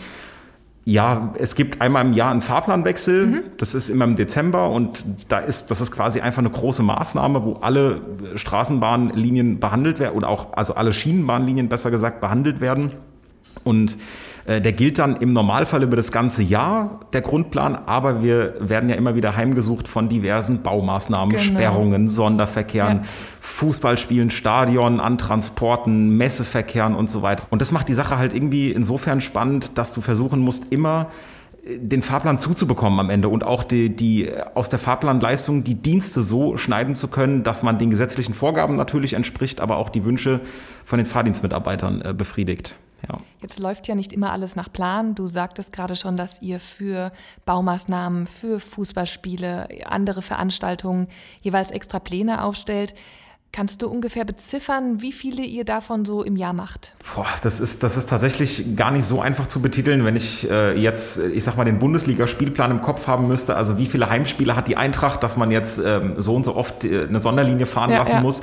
ja, 0.84 1.34
es 1.38 1.54
gibt 1.54 1.80
einmal 1.80 2.06
im 2.06 2.12
Jahr 2.14 2.30
einen 2.30 2.40
Fahrplanwechsel. 2.40 3.26
Mhm. 3.26 3.42
Das 3.58 3.74
ist 3.74 3.90
immer 3.90 4.04
im 4.04 4.16
Dezember 4.16 4.70
und 4.70 5.04
da 5.28 5.38
ist, 5.38 5.70
das 5.70 5.80
ist 5.80 5.92
quasi 5.92 6.20
einfach 6.20 6.38
eine 6.38 6.50
große 6.50 6.82
Maßnahme, 6.82 7.44
wo 7.44 7.54
alle 7.54 8.00
Straßenbahnlinien 8.34 9.60
behandelt 9.60 9.98
werden 9.98 10.16
oder 10.16 10.28
auch, 10.28 10.54
also 10.54 10.74
alle 10.74 10.92
Schienenbahnlinien 10.92 11.68
besser 11.68 11.90
gesagt 11.90 12.20
behandelt 12.20 12.60
werden. 12.60 12.92
Und 13.62 13.98
der 14.46 14.72
gilt 14.72 14.98
dann 14.98 15.16
im 15.16 15.32
Normalfall 15.32 15.82
über 15.82 15.96
das 15.96 16.12
ganze 16.12 16.42
Jahr, 16.42 17.00
der 17.12 17.20
Grundplan, 17.20 17.76
aber 17.76 18.22
wir 18.22 18.54
werden 18.60 18.88
ja 18.88 18.96
immer 18.96 19.14
wieder 19.14 19.36
heimgesucht 19.36 19.86
von 19.86 20.08
diversen 20.08 20.62
Baumaßnahmen, 20.62 21.36
genau. 21.36 21.42
Sperrungen, 21.42 22.08
Sonderverkehren, 22.08 22.98
ja. 22.98 23.04
Fußballspielen, 23.40 24.30
Stadion, 24.30 25.00
an 25.00 25.18
Transporten, 25.18 26.16
Messeverkehren 26.16 26.94
und 26.94 27.10
so 27.10 27.22
weiter. 27.22 27.44
Und 27.50 27.60
das 27.60 27.72
macht 27.72 27.88
die 27.88 27.94
Sache 27.94 28.18
halt 28.18 28.34
irgendwie 28.34 28.70
insofern 28.70 29.20
spannend, 29.20 29.78
dass 29.78 29.92
du 29.92 30.00
versuchen 30.00 30.40
musst, 30.40 30.70
immer 30.70 31.08
äh, 31.64 31.78
den 31.78 32.02
Fahrplan 32.02 32.38
zuzubekommen 32.38 33.00
am 33.00 33.10
Ende 33.10 33.28
und 33.28 33.44
auch 33.44 33.64
die, 33.64 33.94
die 33.94 34.30
aus 34.54 34.68
der 34.68 34.78
Fahrplanleistung 34.78 35.64
die 35.64 35.74
Dienste 35.74 36.22
so 36.22 36.56
schneiden 36.56 36.94
zu 36.94 37.08
können, 37.08 37.42
dass 37.42 37.62
man 37.62 37.78
den 37.78 37.90
gesetzlichen 37.90 38.34
Vorgaben 38.34 38.76
natürlich 38.76 39.14
entspricht, 39.14 39.60
aber 39.60 39.76
auch 39.76 39.88
die 39.88 40.04
Wünsche 40.04 40.40
von 40.84 40.98
den 40.98 41.06
Fahrdienstmitarbeitern 41.06 42.02
äh, 42.02 42.14
befriedigt. 42.14 42.76
Ja. 43.08 43.18
Jetzt 43.40 43.58
läuft 43.58 43.88
ja 43.88 43.94
nicht 43.94 44.12
immer 44.12 44.32
alles 44.32 44.56
nach 44.56 44.70
Plan. 44.72 45.14
Du 45.14 45.26
sagtest 45.26 45.72
gerade 45.72 45.96
schon, 45.96 46.16
dass 46.16 46.42
ihr 46.42 46.60
für 46.60 47.12
Baumaßnahmen, 47.46 48.26
für 48.26 48.60
Fußballspiele, 48.60 49.68
andere 49.86 50.22
Veranstaltungen 50.22 51.08
jeweils 51.40 51.70
extra 51.70 51.98
Pläne 51.98 52.44
aufstellt. 52.44 52.94
Kannst 53.52 53.82
du 53.82 53.88
ungefähr 53.88 54.24
beziffern, 54.24 55.02
wie 55.02 55.10
viele 55.10 55.42
ihr 55.42 55.64
davon 55.64 56.04
so 56.04 56.22
im 56.22 56.36
Jahr 56.36 56.52
macht? 56.52 56.94
Boah, 57.16 57.26
das 57.42 57.58
ist, 57.58 57.82
das 57.82 57.96
ist 57.96 58.08
tatsächlich 58.08 58.76
gar 58.76 58.92
nicht 58.92 59.04
so 59.04 59.20
einfach 59.20 59.48
zu 59.48 59.60
betiteln, 59.60 60.04
wenn 60.04 60.14
ich 60.14 60.48
äh, 60.48 60.78
jetzt, 60.80 61.18
ich 61.18 61.42
sag 61.42 61.56
mal, 61.56 61.64
den 61.64 61.80
Bundesliga-Spielplan 61.80 62.70
im 62.70 62.80
Kopf 62.80 63.08
haben 63.08 63.26
müsste. 63.26 63.56
Also 63.56 63.76
wie 63.76 63.86
viele 63.86 64.08
Heimspiele 64.08 64.54
hat 64.54 64.68
die 64.68 64.76
Eintracht, 64.76 65.24
dass 65.24 65.36
man 65.36 65.50
jetzt 65.50 65.80
ähm, 65.84 66.14
so 66.18 66.36
und 66.36 66.44
so 66.44 66.54
oft 66.54 66.84
äh, 66.84 67.08
eine 67.08 67.18
Sonderlinie 67.18 67.66
fahren 67.66 67.90
ja, 67.90 67.98
lassen 67.98 68.16
ja. 68.16 68.20
muss. 68.20 68.42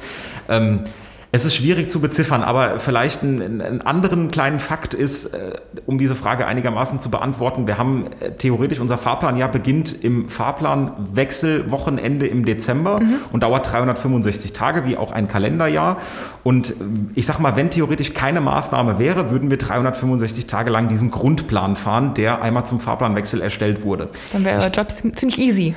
Ähm, 0.50 0.82
es 1.32 1.44
ist 1.44 1.56
schwierig 1.56 1.92
zu 1.92 2.00
beziffern, 2.00 2.42
aber 2.42 2.80
vielleicht 2.80 3.22
ein, 3.22 3.62
einen 3.62 3.82
anderen 3.82 4.32
kleinen 4.32 4.60
Fakt 4.60 4.94
ist, 4.94 5.26
äh, 5.28 5.52
um 5.86 5.98
diese 5.98 6.16
Frage 6.16 6.48
einigermaßen 6.48 7.02
zu 7.02 7.10
beantworten. 7.10 7.68
Wir 7.68 7.78
haben 7.78 8.06
äh, 8.22 8.32
theoretisch 8.32 8.80
unser 8.80 8.98
Fahrplanjahr 8.98 9.52
beginnt 9.52 10.04
im 10.04 10.30
Fahrplanwechselwochenende 10.30 12.28
im 12.28 12.46
Dezember 12.46 13.02
mhm. 13.02 13.16
und 13.34 13.44
dauert 13.44 13.70
365 13.70 14.54
Tage, 14.54 14.86
wie 14.86 14.96
auch 14.96 15.12
ein 15.12 15.28
Kalenderjahr. 15.28 15.98
Und 16.44 16.72
äh, 16.72 16.74
ich 17.16 17.26
sag 17.26 17.40
mal, 17.40 17.58
wenn 17.58 17.72
theoretisch 17.72 18.14
keine 18.14 18.40
Maßnahme 18.40 18.98
wäre, 18.98 19.30
würden 19.30 19.50
wir 19.50 19.58
365 19.58 20.48
Tage 20.48 20.70
lang 20.72 20.88
diesen 20.88 21.12
Grundplan 21.12 21.76
fahren, 21.76 22.14
der 22.14 22.42
einmal 22.42 22.66
zum 22.66 22.80
Fahrplanwechsel 22.80 23.42
erstellt 23.42 23.84
wurde. 23.84 24.08
Dann 24.32 24.46
wäre 24.46 24.62
euer 24.62 24.72
Job 24.72 24.92
ziemlich 24.92 25.38
easy. 25.38 25.76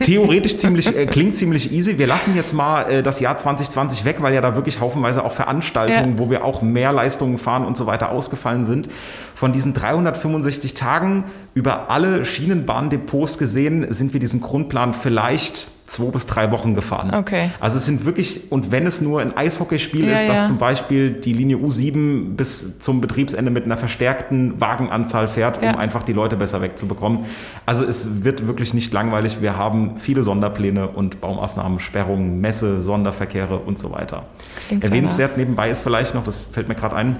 Theoretisch 0.00 0.58
ziemlich, 0.58 0.86
klingt 1.08 1.36
ziemlich 1.36 1.72
easy. 1.72 1.98
Wir 1.98 2.06
lassen 2.06 2.36
jetzt 2.36 2.52
mal 2.52 3.02
das 3.02 3.18
Jahr 3.18 3.36
2020 3.36 4.04
weg, 4.04 4.16
weil 4.20 4.32
ja 4.32 4.40
da 4.40 4.54
wirklich 4.54 4.80
Haufen 4.80 4.91
haufenweise 4.92 5.24
auch 5.24 5.32
Veranstaltungen, 5.32 6.12
ja. 6.12 6.18
wo 6.18 6.30
wir 6.30 6.44
auch 6.44 6.62
mehr 6.62 6.92
Leistungen 6.92 7.38
fahren 7.38 7.64
und 7.64 7.76
so 7.76 7.86
weiter 7.86 8.10
ausgefallen 8.10 8.64
sind. 8.64 8.88
Von 9.34 9.52
diesen 9.52 9.72
365 9.72 10.74
Tagen 10.74 11.24
über 11.54 11.90
alle 11.90 12.24
Schienenbahndepots 12.24 13.38
gesehen, 13.38 13.92
sind 13.92 14.12
wir 14.12 14.20
diesen 14.20 14.40
Grundplan 14.40 14.94
vielleicht 14.94 15.68
zwei 15.84 16.10
bis 16.10 16.26
drei 16.26 16.50
Wochen 16.52 16.74
gefahren. 16.74 17.12
Okay. 17.14 17.50
Also 17.60 17.76
es 17.76 17.86
sind 17.86 18.04
wirklich, 18.04 18.50
und 18.50 18.70
wenn 18.70 18.86
es 18.86 19.00
nur 19.00 19.20
ein 19.20 19.36
Eishockeyspiel 19.36 20.06
ja, 20.08 20.14
ist, 20.14 20.28
dass 20.28 20.40
ja. 20.40 20.46
zum 20.46 20.58
Beispiel 20.58 21.12
die 21.12 21.32
Linie 21.32 21.56
U7 21.56 22.34
bis 22.34 22.78
zum 22.78 23.00
Betriebsende 23.00 23.50
mit 23.50 23.64
einer 23.64 23.76
verstärkten 23.76 24.60
Wagenanzahl 24.60 25.28
fährt, 25.28 25.58
um 25.58 25.64
ja. 25.64 25.76
einfach 25.76 26.02
die 26.02 26.12
Leute 26.12 26.36
besser 26.36 26.62
wegzubekommen. 26.62 27.26
Also 27.66 27.84
es 27.84 28.24
wird 28.24 28.46
wirklich 28.46 28.74
nicht 28.74 28.92
langweilig. 28.92 29.42
Wir 29.42 29.56
haben 29.56 29.98
viele 29.98 30.22
Sonderpläne 30.22 30.88
und 30.88 31.20
Baumaßnahmen, 31.20 31.78
Sperrungen, 31.78 32.40
Messe, 32.40 32.80
Sonderverkehre 32.80 33.58
und 33.58 33.78
so 33.78 33.92
weiter. 33.92 34.26
Klingt 34.68 34.84
Erwähnenswert 34.84 35.36
nebenbei 35.36 35.70
ist 35.70 35.82
vielleicht 35.82 36.14
noch, 36.14 36.24
das 36.24 36.38
fällt 36.38 36.68
mir 36.68 36.74
gerade 36.74 36.96
ein, 36.96 37.16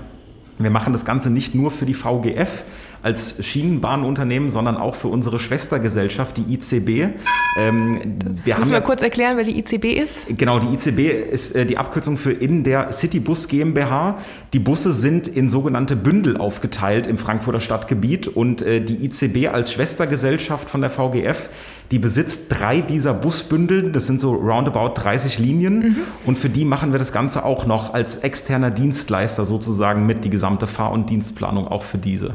Wir 0.59 0.71
machen 0.71 0.93
das 0.93 1.05
Ganze 1.05 1.31
nicht 1.31 1.55
nur 1.55 1.71
für 1.71 1.87
die 1.87 1.95
VGF, 1.95 2.65
als 3.03 3.45
Schienenbahnunternehmen, 3.45 4.51
sondern 4.51 4.77
auch 4.77 4.95
für 4.95 5.09
unsere 5.09 5.39
Schwestergesellschaft, 5.39 6.37
die 6.37 6.55
ICB. 6.55 7.15
Ähm, 7.57 8.01
wir 8.45 8.59
müssen 8.59 8.71
wir 8.71 8.79
ja, 8.79 8.85
kurz 8.85 9.03
erklären, 9.03 9.37
wer 9.37 9.45
die 9.45 9.59
ICB 9.59 9.85
ist? 10.01 10.27
Genau, 10.29 10.59
die 10.59 10.69
ICB 10.69 11.33
ist 11.33 11.55
äh, 11.55 11.67
die 11.67 11.79
Abkürzung 11.79 12.17
für 12.17 12.33
in 12.33 12.65
der 12.65 12.93
Citybus 12.93 13.49
GmbH. 13.49 14.19
Die 14.53 14.59
Busse 14.59 14.93
sind 14.93 15.29
in 15.29 15.49
sogenannte 15.49 15.97
Bündel 15.97 16.37
aufgeteilt 16.37 17.07
im 17.07 17.19
Frankfurter 17.19 17.61
Stadtgebiet 17.61 18.29
und 18.29 18.63
äh, 18.63 18.81
die 18.81 19.05
ICB 19.05 19.53
als 19.53 19.73
Schwestergesellschaft 19.73 20.71
von 20.71 20.81
der 20.81 20.91
VGF 20.91 21.51
die 21.93 21.99
besitzt 21.99 22.47
drei 22.49 22.81
dieser 22.81 23.13
Busbündel, 23.13 23.93
das 23.93 24.07
sind 24.07 24.19
so 24.19 24.33
roundabout 24.33 24.95
30 24.95 25.39
Linien 25.39 25.79
mhm. 25.79 25.97
und 26.25 26.39
für 26.39 26.49
die 26.49 26.65
machen 26.65 26.93
wir 26.93 26.99
das 26.99 27.13
Ganze 27.13 27.45
auch 27.45 27.67
noch 27.67 27.93
als 27.93 28.17
externer 28.17 28.71
Dienstleister 28.71 29.45
sozusagen 29.45 30.07
mit, 30.07 30.25
die 30.25 30.31
gesamte 30.31 30.67
Fahr- 30.67 30.91
und 30.91 31.11
Dienstplanung 31.11 31.69
auch 31.69 31.83
für 31.83 31.99
diese. 31.99 32.35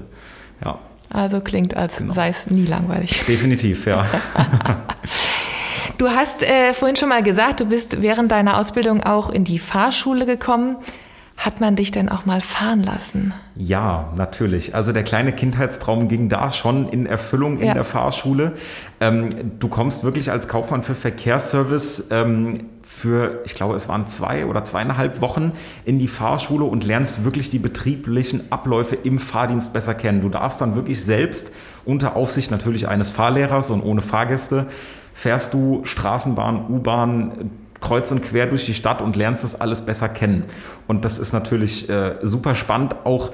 Ja. 0.63 0.79
Also 1.09 1.39
klingt, 1.39 1.75
als 1.75 1.97
genau. 1.97 2.13
sei 2.13 2.29
es 2.29 2.47
nie 2.47 2.65
langweilig. 2.65 3.21
Definitiv, 3.27 3.85
ja. 3.85 4.05
du 5.97 6.09
hast 6.09 6.43
äh, 6.43 6.73
vorhin 6.73 6.97
schon 6.97 7.09
mal 7.09 7.23
gesagt, 7.23 7.61
du 7.61 7.65
bist 7.65 8.01
während 8.01 8.31
deiner 8.31 8.57
Ausbildung 8.59 9.03
auch 9.03 9.29
in 9.29 9.43
die 9.43 9.59
Fahrschule 9.59 10.25
gekommen. 10.25 10.75
Hat 11.37 11.61
man 11.61 11.75
dich 11.75 11.91
denn 11.91 12.09
auch 12.09 12.25
mal 12.25 12.41
fahren 12.41 12.81
lassen? 12.81 13.31
Ja, 13.55 14.11
natürlich. 14.15 14.73
Also 14.73 14.91
der 14.91 15.03
kleine 15.03 15.31
Kindheitstraum 15.31 16.07
ging 16.07 16.29
da 16.29 16.49
schon 16.49 16.89
in 16.89 17.05
Erfüllung 17.05 17.59
in 17.59 17.67
ja. 17.67 17.73
der 17.75 17.83
Fahrschule. 17.83 18.53
Ähm, 18.99 19.51
du 19.59 19.67
kommst 19.67 20.03
wirklich 20.03 20.31
als 20.31 20.47
Kaufmann 20.47 20.81
für 20.81 20.95
Verkehrsservice 20.95 22.07
ähm, 22.09 22.65
für, 22.81 23.41
ich 23.45 23.53
glaube, 23.53 23.75
es 23.75 23.87
waren 23.87 24.07
zwei 24.07 24.47
oder 24.47 24.63
zweieinhalb 24.63 25.21
Wochen 25.21 25.51
in 25.85 25.99
die 25.99 26.07
Fahrschule 26.07 26.65
und 26.65 26.83
lernst 26.83 27.23
wirklich 27.23 27.51
die 27.51 27.59
betrieblichen 27.59 28.51
Abläufe 28.51 28.95
im 28.95 29.19
Fahrdienst 29.19 29.73
besser 29.73 29.93
kennen. 29.93 30.21
Du 30.21 30.29
darfst 30.29 30.59
dann 30.59 30.73
wirklich 30.73 31.03
selbst 31.03 31.53
unter 31.85 32.15
Aufsicht 32.15 32.49
natürlich 32.49 32.87
eines 32.87 33.11
Fahrlehrers 33.11 33.69
und 33.69 33.83
ohne 33.83 34.01
Fahrgäste 34.01 34.65
fährst 35.13 35.53
du 35.53 35.81
Straßenbahn, 35.83 36.67
U-Bahn, 36.69 37.51
kreuz 37.81 38.11
und 38.11 38.23
quer 38.23 38.47
durch 38.47 38.65
die 38.65 38.73
Stadt 38.73 39.01
und 39.01 39.15
lernst 39.15 39.43
das 39.43 39.59
alles 39.59 39.81
besser 39.81 40.09
kennen. 40.09 40.43
Und 40.87 41.05
das 41.05 41.19
ist 41.19 41.33
natürlich 41.33 41.89
äh, 41.89 42.15
super 42.23 42.55
spannend, 42.55 42.95
auch 43.05 43.31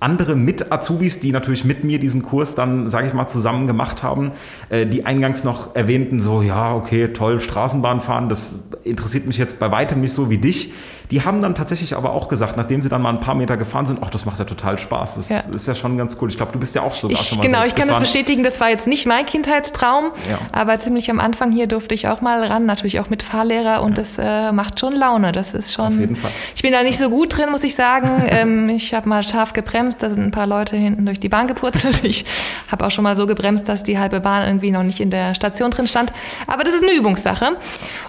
andere 0.00 0.36
Mit-Azubis, 0.36 1.20
die 1.20 1.32
natürlich 1.32 1.64
mit 1.64 1.82
mir 1.82 1.98
diesen 1.98 2.22
Kurs 2.22 2.54
dann, 2.54 2.88
sage 2.88 3.08
ich 3.08 3.14
mal, 3.14 3.26
zusammen 3.26 3.66
gemacht 3.66 4.02
haben, 4.02 4.32
äh, 4.68 4.86
die 4.86 5.06
eingangs 5.06 5.44
noch 5.44 5.74
erwähnten, 5.74 6.20
so, 6.20 6.42
ja, 6.42 6.74
okay, 6.74 7.08
toll, 7.08 7.40
Straßenbahn 7.40 8.00
fahren, 8.00 8.28
das 8.28 8.60
interessiert 8.84 9.26
mich 9.26 9.38
jetzt 9.38 9.58
bei 9.58 9.70
weitem 9.72 10.00
nicht 10.00 10.12
so 10.12 10.30
wie 10.30 10.38
dich. 10.38 10.72
Die 11.10 11.24
haben 11.24 11.40
dann 11.40 11.54
tatsächlich 11.54 11.96
aber 11.96 12.12
auch 12.12 12.28
gesagt, 12.28 12.56
nachdem 12.56 12.82
sie 12.82 12.88
dann 12.88 13.00
mal 13.00 13.10
ein 13.10 13.20
paar 13.20 13.34
Meter 13.34 13.56
gefahren 13.56 13.86
sind, 13.86 14.00
ach, 14.02 14.10
das 14.10 14.26
macht 14.26 14.38
ja 14.38 14.44
total 14.44 14.78
Spaß. 14.78 15.16
Das 15.16 15.28
ja. 15.28 15.54
ist 15.54 15.66
ja 15.66 15.74
schon 15.74 15.96
ganz 15.96 16.18
cool. 16.20 16.28
Ich 16.28 16.36
glaube, 16.36 16.52
du 16.52 16.58
bist 16.58 16.74
ja 16.74 16.82
auch 16.82 16.94
sogar 16.94 17.18
ich, 17.18 17.26
schon 17.26 17.38
mal 17.38 17.44
Genau, 17.44 17.62
ich 17.62 17.74
kann 17.74 17.86
gefahren. 17.86 18.02
das 18.02 18.10
bestätigen. 18.10 18.42
Das 18.42 18.60
war 18.60 18.68
jetzt 18.68 18.86
nicht 18.86 19.06
mein 19.06 19.24
Kindheitstraum, 19.24 20.10
ja. 20.28 20.38
aber 20.52 20.78
ziemlich 20.78 21.10
am 21.10 21.20
Anfang 21.20 21.50
hier 21.50 21.66
durfte 21.66 21.94
ich 21.94 22.08
auch 22.08 22.20
mal 22.20 22.44
ran, 22.44 22.66
natürlich 22.66 23.00
auch 23.00 23.08
mit 23.08 23.22
Fahrlehrer 23.22 23.82
und 23.82 23.96
ja. 23.96 24.04
das 24.04 24.18
äh, 24.18 24.52
macht 24.52 24.80
schon 24.80 24.94
Laune. 24.94 25.32
Das 25.32 25.54
ist 25.54 25.72
schon. 25.72 25.86
Auf 25.86 25.98
jeden 25.98 26.16
Fall. 26.16 26.30
Ich 26.54 26.62
bin 26.62 26.72
da 26.72 26.82
nicht 26.82 26.98
so 26.98 27.08
gut 27.08 27.36
drin, 27.36 27.50
muss 27.50 27.64
ich 27.64 27.74
sagen. 27.74 28.22
ähm, 28.28 28.68
ich 28.68 28.92
habe 28.92 29.08
mal 29.08 29.22
scharf 29.22 29.52
gebremst, 29.54 30.02
da 30.02 30.10
sind 30.10 30.22
ein 30.22 30.30
paar 30.30 30.46
Leute 30.46 30.76
hinten 30.76 31.06
durch 31.06 31.20
die 31.20 31.28
Bahn 31.28 31.46
gepurzelt. 31.46 32.02
Ich 32.08 32.24
habe 32.70 32.86
auch 32.86 32.90
schon 32.90 33.04
mal 33.04 33.14
so 33.16 33.26
gebremst, 33.26 33.68
dass 33.68 33.82
die 33.82 33.98
halbe 33.98 34.20
Bahn 34.20 34.46
irgendwie 34.46 34.70
noch 34.70 34.82
nicht 34.82 35.00
in 35.00 35.10
der 35.10 35.34
Station 35.34 35.70
drin 35.70 35.86
stand. 35.86 36.12
Aber 36.46 36.64
das 36.64 36.74
ist 36.74 36.82
eine 36.82 36.92
Übungssache. 36.92 37.56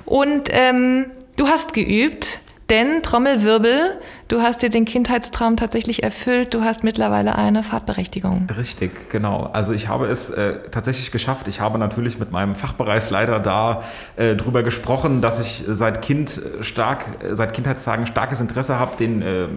Und 0.05 0.49
ähm, 0.51 1.07
du 1.35 1.47
hast 1.47 1.73
geübt. 1.73 2.39
Denn 2.69 3.01
Trommelwirbel, 3.01 3.99
du 4.29 4.41
hast 4.41 4.61
dir 4.61 4.69
den 4.69 4.85
Kindheitstraum 4.85 5.57
tatsächlich 5.57 6.03
erfüllt. 6.03 6.53
Du 6.53 6.61
hast 6.61 6.83
mittlerweile 6.83 7.35
eine 7.35 7.63
Fahrtberechtigung. 7.63 8.47
Richtig, 8.55 9.09
genau. 9.09 9.49
Also 9.51 9.73
ich 9.73 9.89
habe 9.89 10.05
es 10.05 10.29
äh, 10.29 10.59
tatsächlich 10.71 11.11
geschafft. 11.11 11.47
Ich 11.47 11.59
habe 11.59 11.77
natürlich 11.77 12.19
mit 12.19 12.31
meinem 12.31 12.55
Fachbereichsleiter 12.55 13.39
da 13.39 13.83
äh, 14.15 14.35
drüber 14.35 14.63
gesprochen, 14.63 15.21
dass 15.21 15.39
ich 15.39 15.65
seit 15.67 16.01
Kind 16.01 16.41
stark, 16.61 17.05
seit 17.33 17.53
Kindheitstagen 17.53 18.05
starkes 18.05 18.39
Interesse 18.39 18.79
habe, 18.79 18.95
den 18.97 19.21
äh, 19.21 19.47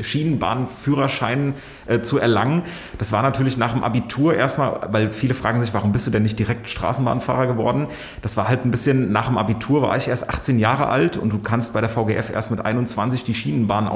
Schienenbahnführerschein 0.00 1.54
äh, 1.86 2.00
zu 2.00 2.18
erlangen. 2.18 2.62
Das 2.98 3.12
war 3.12 3.22
natürlich 3.22 3.56
nach 3.56 3.72
dem 3.72 3.82
Abitur 3.82 4.34
erstmal, 4.34 4.88
weil 4.90 5.10
viele 5.10 5.34
fragen 5.34 5.60
sich, 5.60 5.74
warum 5.74 5.92
bist 5.92 6.06
du 6.06 6.10
denn 6.10 6.22
nicht 6.22 6.38
direkt 6.38 6.68
Straßenbahnfahrer 6.68 7.46
geworden? 7.46 7.88
Das 8.22 8.36
war 8.36 8.48
halt 8.48 8.64
ein 8.64 8.70
bisschen 8.70 9.12
nach 9.12 9.26
dem 9.26 9.38
Abitur, 9.38 9.82
war 9.82 9.96
ich 9.96 10.08
erst 10.08 10.30
18 10.30 10.58
Jahre 10.58 10.88
alt 10.88 11.16
und 11.16 11.30
du 11.30 11.38
kannst 11.38 11.74
bei 11.74 11.80
der 11.80 11.90
VGF 11.90 12.30
erst 12.30 12.50
mit 12.50 12.64
21 12.64 13.24
die 13.24 13.34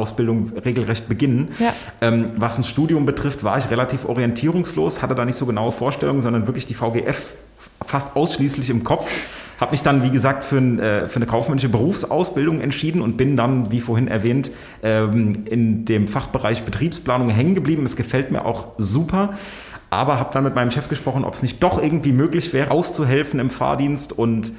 Schienenbahnausbildung 0.06 0.52
regelrecht 0.64 1.08
beginnen. 1.08 1.48
Ja. 1.58 1.74
Ähm, 2.00 2.26
was 2.36 2.58
ein 2.58 2.64
Studium 2.64 3.06
betrifft, 3.06 3.44
war 3.44 3.58
ich 3.58 3.70
relativ 3.70 4.04
orientierungslos, 4.04 5.02
hatte 5.02 5.14
da 5.14 5.24
nicht 5.24 5.36
so 5.36 5.46
genaue 5.46 5.72
Vorstellungen, 5.72 6.20
sondern 6.20 6.46
wirklich 6.46 6.66
die 6.66 6.74
VGF 6.74 7.32
fast 7.84 8.16
ausschließlich 8.16 8.70
im 8.70 8.84
Kopf 8.84 9.10
habe 9.58 9.70
mich 9.70 9.80
dann, 9.80 10.02
wie 10.02 10.10
gesagt, 10.10 10.44
für, 10.44 10.58
ein, 10.58 10.78
äh, 10.78 11.08
für, 11.08 11.16
eine 11.16 11.24
kaufmännische 11.24 11.70
Berufsausbildung 11.70 12.60
entschieden 12.60 13.00
und 13.00 13.16
bin 13.16 13.38
dann, 13.38 13.70
wie 13.70 13.80
vorhin 13.80 14.06
erwähnt, 14.06 14.50
ähm, 14.82 15.32
in 15.46 15.86
dem 15.86 16.08
Fachbereich 16.08 16.64
Betriebsplanung 16.64 17.30
hängen 17.30 17.54
geblieben. 17.54 17.86
Es 17.86 17.96
gefällt 17.96 18.30
mir 18.30 18.44
auch 18.44 18.68
super. 18.76 19.38
Aber 19.88 20.18
habe 20.18 20.28
dann 20.34 20.44
mit 20.44 20.54
meinem 20.54 20.70
Chef 20.70 20.90
gesprochen, 20.90 21.24
ob 21.24 21.32
es 21.32 21.42
nicht 21.42 21.62
doch 21.62 21.82
irgendwie 21.82 22.12
möglich 22.12 22.52
wäre, 22.52 22.70
auszuhelfen 22.70 23.40
im 23.40 23.48
Fahrdienst 23.48 24.12
und 24.12 24.52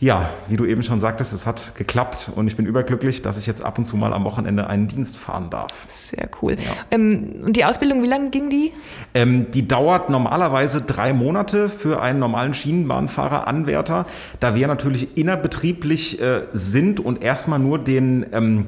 ja, 0.00 0.30
wie 0.46 0.56
du 0.56 0.64
eben 0.64 0.84
schon 0.84 1.00
sagtest, 1.00 1.32
es 1.32 1.44
hat 1.44 1.74
geklappt 1.74 2.30
und 2.36 2.46
ich 2.46 2.54
bin 2.54 2.66
überglücklich, 2.66 3.20
dass 3.22 3.36
ich 3.36 3.46
jetzt 3.46 3.62
ab 3.62 3.78
und 3.78 3.84
zu 3.84 3.96
mal 3.96 4.12
am 4.12 4.22
Wochenende 4.22 4.68
einen 4.68 4.86
Dienst 4.86 5.16
fahren 5.16 5.50
darf. 5.50 5.88
Sehr 5.90 6.28
cool. 6.40 6.52
Ja. 6.52 6.70
Ähm, 6.92 7.42
und 7.44 7.56
die 7.56 7.64
Ausbildung, 7.64 8.02
wie 8.04 8.06
lange 8.06 8.30
ging 8.30 8.48
die? 8.48 8.72
Ähm, 9.12 9.50
die 9.50 9.66
dauert 9.66 10.08
normalerweise 10.08 10.82
drei 10.82 11.12
Monate 11.12 11.68
für 11.68 12.00
einen 12.00 12.20
normalen 12.20 12.54
Schienenbahnfahrer, 12.54 13.48
Anwärter. 13.48 14.06
Da 14.38 14.54
wir 14.54 14.68
natürlich 14.68 15.16
innerbetrieblich 15.16 16.20
äh, 16.20 16.42
sind 16.52 17.00
und 17.00 17.20
erstmal 17.22 17.58
nur 17.58 17.80
den 17.80 18.24
ähm, 18.32 18.66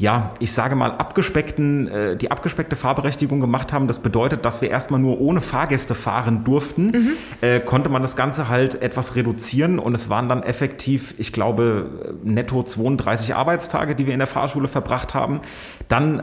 ja, 0.00 0.32
ich 0.38 0.52
sage 0.52 0.76
mal, 0.76 0.92
abgespeckten, 0.92 1.86
äh, 1.88 2.16
die 2.16 2.30
abgespeckte 2.30 2.74
Fahrberechtigung 2.74 3.38
gemacht 3.38 3.70
haben. 3.70 3.86
Das 3.86 3.98
bedeutet, 3.98 4.46
dass 4.46 4.62
wir 4.62 4.70
erstmal 4.70 4.98
nur 4.98 5.20
ohne 5.20 5.42
Fahrgäste 5.42 5.94
fahren 5.94 6.42
durften, 6.42 6.86
mhm. 6.86 7.10
äh, 7.42 7.60
konnte 7.60 7.90
man 7.90 8.00
das 8.00 8.16
Ganze 8.16 8.48
halt 8.48 8.80
etwas 8.80 9.14
reduzieren 9.14 9.78
und 9.78 9.94
es 9.94 10.08
waren 10.08 10.30
dann 10.30 10.42
effektiv, 10.42 11.12
ich 11.18 11.34
glaube, 11.34 12.14
netto 12.24 12.62
32 12.62 13.34
Arbeitstage, 13.34 13.94
die 13.94 14.06
wir 14.06 14.14
in 14.14 14.20
der 14.20 14.26
Fahrschule 14.26 14.68
verbracht 14.68 15.12
haben. 15.12 15.42
Dann 15.88 16.22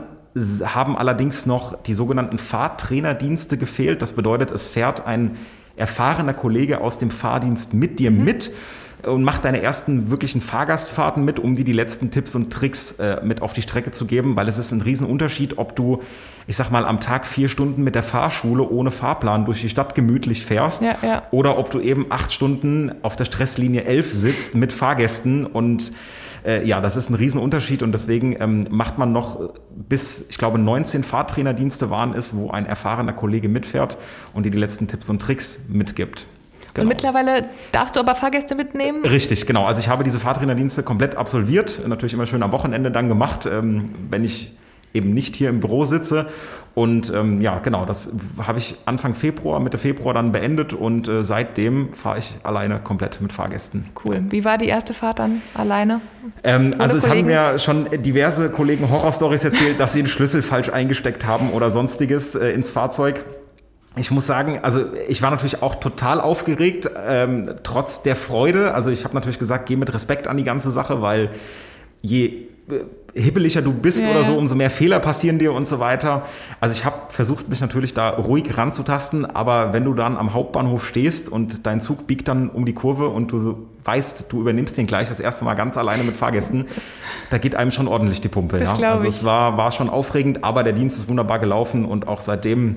haben 0.64 0.98
allerdings 0.98 1.46
noch 1.46 1.80
die 1.80 1.94
sogenannten 1.94 2.38
Fahrtrainerdienste 2.38 3.58
gefehlt. 3.58 4.02
Das 4.02 4.12
bedeutet, 4.12 4.50
es 4.50 4.66
fährt 4.66 5.06
ein 5.06 5.36
erfahrener 5.76 6.34
Kollege 6.34 6.80
aus 6.80 6.98
dem 6.98 7.12
Fahrdienst 7.12 7.74
mit 7.74 8.00
dir 8.00 8.10
mhm. 8.10 8.24
mit 8.24 8.52
und 9.02 9.22
mach 9.22 9.38
deine 9.38 9.62
ersten 9.62 10.10
wirklichen 10.10 10.40
Fahrgastfahrten 10.40 11.24
mit, 11.24 11.38
um 11.38 11.54
dir 11.54 11.64
die 11.64 11.72
letzten 11.72 12.10
Tipps 12.10 12.34
und 12.34 12.52
Tricks 12.52 12.92
äh, 12.98 13.20
mit 13.22 13.42
auf 13.42 13.52
die 13.52 13.62
Strecke 13.62 13.92
zu 13.92 14.06
geben, 14.06 14.36
weil 14.36 14.48
es 14.48 14.58
ist 14.58 14.72
ein 14.72 14.80
Riesenunterschied, 14.80 15.58
ob 15.58 15.76
du, 15.76 16.02
ich 16.46 16.56
sag 16.56 16.70
mal, 16.70 16.84
am 16.84 17.00
Tag 17.00 17.26
vier 17.26 17.48
Stunden 17.48 17.84
mit 17.84 17.94
der 17.94 18.02
Fahrschule 18.02 18.68
ohne 18.68 18.90
Fahrplan 18.90 19.44
durch 19.44 19.60
die 19.60 19.68
Stadt 19.68 19.94
gemütlich 19.94 20.44
fährst 20.44 20.82
ja, 20.82 20.96
ja. 21.02 21.22
oder 21.30 21.58
ob 21.58 21.70
du 21.70 21.80
eben 21.80 22.06
acht 22.10 22.32
Stunden 22.32 22.92
auf 23.02 23.14
der 23.14 23.24
Stresslinie 23.24 23.84
11 23.84 24.12
sitzt 24.12 24.54
mit 24.54 24.72
Fahrgästen 24.72 25.46
und 25.46 25.92
äh, 26.44 26.66
ja, 26.66 26.80
das 26.80 26.96
ist 26.96 27.10
ein 27.10 27.14
Riesenunterschied 27.14 27.82
und 27.82 27.92
deswegen 27.92 28.40
ähm, 28.40 28.64
macht 28.70 28.98
man 28.98 29.12
noch 29.12 29.50
bis, 29.70 30.24
ich 30.28 30.38
glaube, 30.38 30.58
19 30.58 31.04
Fahrtrainerdienste 31.04 31.90
waren 31.90 32.14
es, 32.14 32.34
wo 32.36 32.50
ein 32.50 32.66
erfahrener 32.66 33.12
Kollege 33.12 33.48
mitfährt 33.48 33.96
und 34.34 34.44
dir 34.44 34.50
die 34.50 34.58
letzten 34.58 34.88
Tipps 34.88 35.08
und 35.08 35.20
Tricks 35.20 35.66
mitgibt. 35.68 36.26
Genau. 36.78 36.82
Und 36.82 36.88
mittlerweile 36.88 37.48
darfst 37.72 37.96
du 37.96 38.00
aber 38.00 38.14
Fahrgäste 38.14 38.54
mitnehmen? 38.54 39.04
Richtig, 39.04 39.46
genau. 39.46 39.66
Also 39.66 39.80
ich 39.80 39.88
habe 39.88 40.04
diese 40.04 40.20
Fahrtrainerdienste 40.20 40.82
komplett 40.82 41.16
absolviert, 41.16 41.80
natürlich 41.86 42.14
immer 42.14 42.26
schön 42.26 42.42
am 42.42 42.52
Wochenende 42.52 42.90
dann 42.90 43.08
gemacht, 43.08 43.46
ähm, 43.46 43.86
wenn 44.10 44.24
ich 44.24 44.56
eben 44.94 45.12
nicht 45.12 45.36
hier 45.36 45.50
im 45.50 45.60
Büro 45.60 45.84
sitze. 45.84 46.26
Und 46.74 47.12
ähm, 47.12 47.40
ja, 47.40 47.58
genau, 47.58 47.84
das 47.84 48.12
habe 48.38 48.58
ich 48.58 48.76
Anfang 48.84 49.14
Februar, 49.14 49.58
Mitte 49.58 49.78
Februar 49.78 50.14
dann 50.14 50.30
beendet 50.30 50.72
und 50.72 51.08
äh, 51.08 51.24
seitdem 51.24 51.92
fahre 51.92 52.18
ich 52.18 52.34
alleine 52.44 52.78
komplett 52.78 53.20
mit 53.20 53.32
Fahrgästen. 53.32 53.86
Cool. 54.04 54.22
Wie 54.30 54.44
war 54.44 54.58
die 54.58 54.68
erste 54.68 54.94
Fahrt 54.94 55.18
dann 55.18 55.42
alleine? 55.54 56.00
Ähm, 56.44 56.76
also 56.78 56.96
es 56.96 57.08
haben 57.08 57.26
mir 57.26 57.58
schon 57.58 57.88
diverse 57.90 58.50
Kollegen 58.50 58.88
Horrorstories 58.88 59.42
erzählt, 59.42 59.80
dass 59.80 59.92
sie 59.92 60.02
den 60.02 60.06
Schlüssel 60.06 60.42
falsch 60.42 60.68
eingesteckt 60.68 61.26
haben 61.26 61.50
oder 61.50 61.72
sonstiges 61.72 62.36
äh, 62.36 62.50
ins 62.50 62.70
Fahrzeug. 62.70 63.24
Ich 63.98 64.10
muss 64.10 64.26
sagen, 64.26 64.60
also 64.62 64.84
ich 65.08 65.22
war 65.22 65.30
natürlich 65.30 65.62
auch 65.62 65.74
total 65.76 66.20
aufgeregt, 66.20 66.90
ähm, 67.06 67.44
trotz 67.62 68.02
der 68.02 68.16
Freude. 68.16 68.74
Also 68.74 68.90
ich 68.90 69.04
habe 69.04 69.14
natürlich 69.14 69.38
gesagt, 69.38 69.66
geh 69.66 69.76
mit 69.76 69.92
Respekt 69.92 70.28
an 70.28 70.36
die 70.36 70.44
ganze 70.44 70.70
Sache, 70.70 71.02
weil 71.02 71.30
je 72.00 72.48
hibbeliger 73.14 73.62
du 73.62 73.72
bist 73.72 74.00
Ja, 74.00 74.10
oder 74.10 74.24
so, 74.24 74.36
umso 74.36 74.54
mehr 74.54 74.70
Fehler 74.70 75.00
passieren 75.00 75.38
dir 75.38 75.52
und 75.52 75.66
so 75.66 75.80
weiter. 75.80 76.22
Also 76.60 76.74
ich 76.74 76.84
habe 76.84 76.96
versucht, 77.08 77.48
mich 77.48 77.60
natürlich 77.60 77.94
da 77.94 78.10
ruhig 78.10 78.56
ranzutasten, 78.56 79.26
aber 79.26 79.72
wenn 79.72 79.84
du 79.84 79.94
dann 79.94 80.16
am 80.16 80.34
Hauptbahnhof 80.34 80.86
stehst 80.86 81.28
und 81.28 81.66
dein 81.66 81.80
Zug 81.80 82.06
biegt 82.06 82.28
dann 82.28 82.48
um 82.50 82.66
die 82.66 82.74
Kurve 82.74 83.08
und 83.08 83.32
du 83.32 83.38
so 83.38 83.66
weißt, 83.84 84.26
du 84.28 84.40
übernimmst 84.40 84.76
den 84.76 84.86
gleich 84.86 85.08
das 85.08 85.20
erste 85.20 85.44
Mal 85.44 85.54
ganz 85.54 85.78
alleine 85.78 86.04
mit 86.04 86.16
Fahrgästen, 86.16 86.66
da 87.30 87.38
geht 87.38 87.54
einem 87.54 87.70
schon 87.70 87.88
ordentlich 87.88 88.20
die 88.20 88.28
Pumpe. 88.28 88.58
Das 88.58 88.78
ja. 88.78 88.92
Also 88.92 89.04
ich. 89.04 89.10
es 89.10 89.24
war, 89.24 89.56
war 89.56 89.72
schon 89.72 89.88
aufregend, 89.88 90.44
aber 90.44 90.62
der 90.62 90.74
Dienst 90.74 90.98
ist 90.98 91.08
wunderbar 91.08 91.38
gelaufen 91.38 91.84
und 91.84 92.06
auch 92.06 92.20
seitdem 92.20 92.76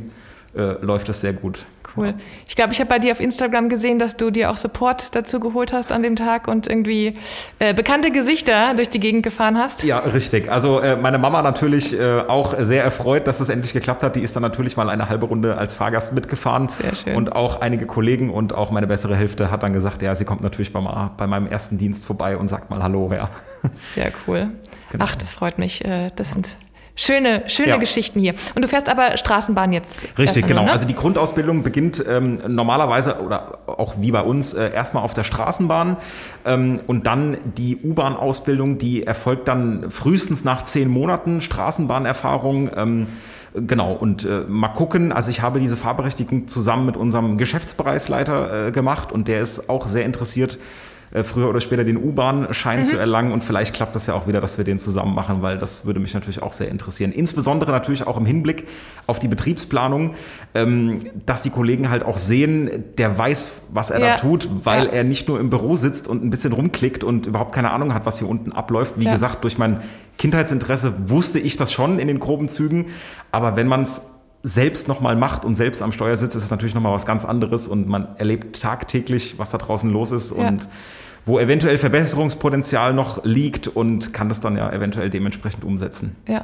äh, 0.56 0.74
läuft 0.84 1.10
es 1.10 1.22
sehr 1.22 1.34
gut. 1.34 1.66
Cool. 1.96 2.14
Ich 2.48 2.56
glaube, 2.56 2.72
ich 2.72 2.80
habe 2.80 2.88
bei 2.88 3.00
dir 3.00 3.12
auf 3.12 3.20
Instagram 3.20 3.68
gesehen, 3.68 4.00
dass 4.00 4.16
du 4.16 4.32
dir 4.32 4.50
auch 4.50 4.56
Support 4.56 5.14
dazu 5.14 5.42
geholt 5.42 5.74
hast 5.74 5.92
an 5.92 6.04
dem 6.04 6.16
Tag 6.16 6.48
und 6.48 6.68
irgendwie 6.68 7.16
äh, 7.60 7.74
bekannte 7.74 8.12
Gesichter 8.12 8.74
durch 8.76 8.90
die 8.90 9.00
Gegend 9.02 9.24
gefahren 9.24 9.58
hast. 9.58 9.84
Ja, 9.84 10.00
richtig. 10.00 10.50
Also 10.50 10.80
äh, 10.80 10.96
meine 10.96 11.18
Mama 11.18 11.42
natürlich 11.42 11.98
äh, 12.00 12.22
auch 12.28 12.56
sehr 12.60 12.84
erfreut, 12.86 13.28
dass 13.28 13.42
es 13.42 13.50
endlich 13.50 13.74
geklappt 13.74 14.04
hat. 14.04 14.16
Die 14.16 14.22
ist 14.22 14.36
dann 14.36 14.44
natürlich 14.44 14.78
mal 14.78 14.90
eine 14.90 15.10
halbe 15.10 15.26
Runde 15.26 15.58
als 15.58 15.74
Fahrgast 15.74 16.14
mitgefahren. 16.14 16.70
Sehr 16.82 16.96
schön. 16.96 17.16
Und 17.16 17.34
auch 17.34 17.60
einige 17.60 17.86
Kollegen 17.86 18.30
und 18.30 18.54
auch 18.54 18.72
meine 18.72 18.88
bessere 18.88 19.16
Hälfte 19.16 19.52
hat 19.52 19.64
dann 19.64 19.74
gesagt, 19.74 20.02
ja, 20.02 20.16
sie 20.16 20.24
kommt 20.24 20.42
natürlich 20.42 20.72
beim, 20.72 20.88
bei 21.18 21.28
meinem 21.28 21.48
ersten 21.48 21.78
Dienst 21.78 22.06
vorbei 22.06 22.38
und 22.38 22.48
sagt 22.48 22.70
mal 22.70 22.82
Hallo. 22.82 23.12
Ja. 23.14 23.30
Sehr 23.96 24.12
cool. 24.28 24.50
Genau. 24.92 25.06
Ach, 25.08 25.16
das 25.16 25.30
freut 25.34 25.58
mich. 25.58 25.86
Äh, 25.86 26.12
Das 26.18 26.32
sind 26.34 26.58
schöne, 26.96 27.44
schöne 27.48 27.70
Ja. 27.70 27.78
Geschichten 27.78 28.20
hier. 28.20 28.34
Und 28.56 28.64
du 28.64 28.68
fährst 28.68 28.90
aber 28.90 29.18
Straßenbahn 29.18 29.74
jetzt. 29.74 29.92
Richtig, 30.18 30.48
genau. 30.48 30.62
nur, 30.62 30.68
ne? 30.68 30.72
Also 30.72 30.88
die 30.88 30.96
Grundausbildung 30.96 31.64
beginnt 31.64 32.04
ähm, 32.08 32.40
normalerweise 32.48 33.22
oder 33.22 33.60
auch 33.68 33.96
wie 34.00 34.12
bei 34.12 34.22
uns 34.22 34.54
äh, 34.54 34.72
erstmal 34.74 35.04
auf 35.04 35.14
der 35.14 35.24
Straßenbahn 35.24 35.98
ähm, 36.46 36.80
und 36.88 37.08
dann 37.08 37.38
die 37.58 37.78
U-Bahn-Ausbildung, 37.78 38.78
die 38.78 39.04
erfolgt 39.04 39.48
dann 39.48 39.90
frühestens 39.90 40.44
nach 40.44 40.64
zehn 40.64 40.90
Monaten 40.90 41.42
Straßenbahnerfahrung. 41.42 42.70
Ähm, 42.76 43.08
Genau, 43.54 43.92
und 43.92 44.24
äh, 44.24 44.46
mal 44.48 44.70
gucken, 44.70 45.12
also 45.12 45.30
ich 45.30 45.42
habe 45.42 45.60
diese 45.60 45.76
Fahrberechtigung 45.76 46.48
zusammen 46.48 46.86
mit 46.86 46.96
unserem 46.96 47.38
Geschäftsbereichsleiter 47.38 48.68
äh, 48.68 48.72
gemacht 48.72 49.12
und 49.12 49.28
der 49.28 49.42
ist 49.42 49.70
auch 49.70 49.88
sehr 49.88 50.06
interessiert, 50.06 50.58
äh, 51.14 51.24
früher 51.24 51.50
oder 51.50 51.60
später 51.62 51.84
den 51.84 51.98
U-Bahn-Schein 51.98 52.86
zu 52.86 52.98
erlangen 52.98 53.32
und 53.34 53.44
vielleicht 53.44 53.74
klappt 53.74 53.96
das 53.96 54.08
ja 54.08 54.14
auch 54.14 54.28
wieder, 54.28 54.42
dass 54.42 54.58
wir 54.58 54.66
den 54.66 54.80
zusammen 54.80 55.14
machen, 55.14 55.42
weil 55.42 55.58
das 55.58 55.86
würde 55.86 56.00
mich 56.00 56.14
natürlich 56.14 56.42
auch 56.42 56.54
sehr 56.54 56.70
interessieren. 56.70 57.12
Insbesondere 57.12 57.72
natürlich 57.72 58.08
auch 58.08 58.18
im 58.18 58.26
Hinblick 58.26 58.68
auf 59.08 59.20
die 59.20 59.28
Betriebsplanung, 59.28 60.16
ähm, 60.54 61.00
dass 61.26 61.42
die 61.42 61.50
Kollegen 61.50 61.90
halt 61.90 62.04
auch 62.04 62.18
sehen, 62.18 62.70
der 62.98 63.18
weiß, 63.18 63.62
was 63.74 63.90
er 63.92 64.00
Ja. 64.00 64.10
da 64.12 64.16
tut, 64.16 64.50
weil 64.64 64.86
Ja. 64.86 64.92
er 64.92 65.04
nicht 65.04 65.28
nur 65.28 65.40
im 65.40 65.50
Büro 65.50 65.76
sitzt 65.76 66.08
und 66.08 66.24
ein 66.24 66.30
bisschen 66.30 66.54
rumklickt 66.54 67.04
und 67.04 67.26
überhaupt 67.26 67.54
keine 67.54 67.72
Ahnung 67.72 67.94
hat, 67.94 68.06
was 68.06 68.20
hier 68.20 68.30
unten 68.30 68.52
abläuft. 68.52 68.94
Wie 68.98 69.06
Ja. 69.06 69.12
gesagt, 69.12 69.44
durch 69.44 69.58
mein 69.58 69.82
Kindheitsinteresse 70.18 71.10
wusste 71.10 71.40
ich 71.40 71.58
das 71.58 71.74
schon 71.74 71.98
in 72.00 72.08
den 72.08 72.20
groben 72.20 72.48
Zügen, 72.48 72.88
aber 73.32 73.56
wenn 73.56 73.68
man 73.68 73.82
es 73.82 74.02
selbst 74.44 74.88
nochmal 74.88 75.16
macht 75.16 75.46
und 75.46 75.56
selbst 75.56 75.82
am 75.82 75.92
Steuer 75.92 76.16
sitzt, 76.18 76.36
ist 76.36 76.44
es 76.44 76.52
natürlich 76.52 76.74
nochmal 76.76 76.94
was 76.94 77.06
ganz 77.06 77.26
anderes 77.26 77.68
und 77.68 77.88
man 77.88 78.08
erlebt 78.18 78.60
tagtäglich, 78.62 79.36
was 79.38 79.52
da 79.52 79.58
draußen 79.60 79.90
los 79.90 80.12
ist 80.12 80.36
Ja. 80.36 80.48
und 80.48 80.68
wo 81.26 81.38
eventuell 81.40 81.78
Verbesserungspotenzial 81.78 82.94
noch 82.94 83.24
liegt 83.24 83.68
und 83.68 84.14
kann 84.14 84.30
das 84.30 84.40
dann 84.40 84.58
ja 84.58 84.72
eventuell 84.72 85.10
dementsprechend 85.10 85.64
umsetzen. 85.64 86.16
Ja. 86.28 86.44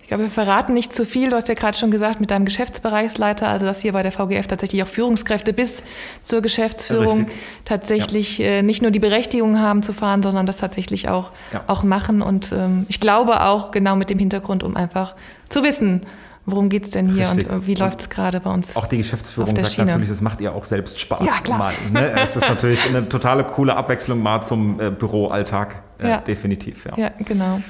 Ich 0.00 0.08
glaube, 0.08 0.24
wir 0.24 0.30
verraten 0.30 0.74
nicht 0.74 0.94
zu 0.94 1.06
viel. 1.06 1.30
Du 1.30 1.36
hast 1.36 1.48
ja 1.48 1.54
gerade 1.54 1.76
schon 1.78 1.90
gesagt, 1.90 2.20
mit 2.20 2.30
deinem 2.30 2.44
Geschäftsbereichsleiter, 2.44 3.48
also 3.48 3.64
dass 3.64 3.80
hier 3.80 3.92
bei 3.94 4.02
der 4.02 4.12
VGF 4.12 4.46
tatsächlich 4.46 4.82
auch 4.82 4.86
Führungskräfte 4.86 5.54
bis 5.54 5.82
zur 6.22 6.42
Geschäftsführung 6.42 7.20
Richtig. 7.20 7.34
tatsächlich 7.64 8.40
äh, 8.40 8.62
nicht 8.62 8.82
nur 8.82 8.90
die 8.90 8.98
Berechtigung 8.98 9.58
haben 9.60 9.82
zu 9.82 9.94
fahren, 9.94 10.22
sondern 10.22 10.44
das 10.44 10.58
tatsächlich 10.58 11.08
auch, 11.08 11.30
Ja. 11.54 11.62
auch 11.68 11.82
machen. 11.84 12.20
Und 12.20 12.52
ähm, 12.52 12.84
ich 12.90 13.00
glaube 13.00 13.42
auch 13.42 13.70
genau 13.70 13.96
mit 13.96 14.10
dem 14.10 14.18
Hintergrund, 14.18 14.62
um 14.62 14.76
einfach 14.76 15.14
zu 15.48 15.62
wissen, 15.62 16.02
worum 16.46 16.68
geht's 16.68 16.90
denn 16.90 17.08
hier 17.08 17.30
Richtig. 17.30 17.48
und 17.50 17.62
äh, 17.62 17.66
wie 17.66 17.74
läuft 17.74 18.02
es 18.02 18.10
gerade 18.10 18.40
bei 18.40 18.50
uns. 18.50 18.76
Auch 18.76 18.86
die 18.86 18.98
Geschäftsführung 18.98 19.56
sagt 19.56 19.72
Schiene. 19.72 19.86
natürlich, 19.86 20.10
es 20.10 20.20
macht 20.20 20.40
ihr 20.40 20.54
auch 20.54 20.64
selbst 20.64 21.00
Spaß. 21.00 21.24
Ja, 21.26 21.32
klar. 21.42 21.58
Mal, 21.58 21.74
ne? 21.92 22.12
Es 22.20 22.36
ist 22.36 22.48
natürlich 22.48 22.86
eine 22.88 23.08
totale 23.08 23.44
coole 23.44 23.74
Abwechslung 23.76 24.22
mal 24.22 24.42
zum 24.42 24.80
äh, 24.80 24.90
Büroalltag. 24.90 25.82
Äh, 25.98 26.08
Ja. 26.08 26.18
Definitiv, 26.18 26.84
ja. 26.86 26.92
Ja, 26.98 27.10
genau. 27.18 27.60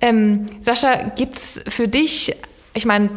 Ähm, 0.00 0.46
Sascha, 0.60 1.10
gibt's 1.16 1.60
für 1.68 1.88
dich, 1.88 2.34
ich 2.74 2.86
meine, 2.86 3.10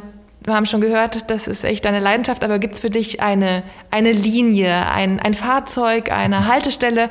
wir 0.43 0.55
haben 0.55 0.65
schon 0.65 0.81
gehört, 0.81 1.29
das 1.29 1.47
ist 1.47 1.63
echt 1.63 1.85
deine 1.85 1.99
Leidenschaft, 1.99 2.43
aber 2.43 2.57
gibt's 2.57 2.79
für 2.79 2.89
dich 2.89 3.21
eine, 3.21 3.61
eine 3.91 4.11
Linie, 4.11 4.87
ein, 4.91 5.19
ein 5.19 5.33
Fahrzeug, 5.35 6.11
eine 6.11 6.47
Haltestelle, 6.51 7.09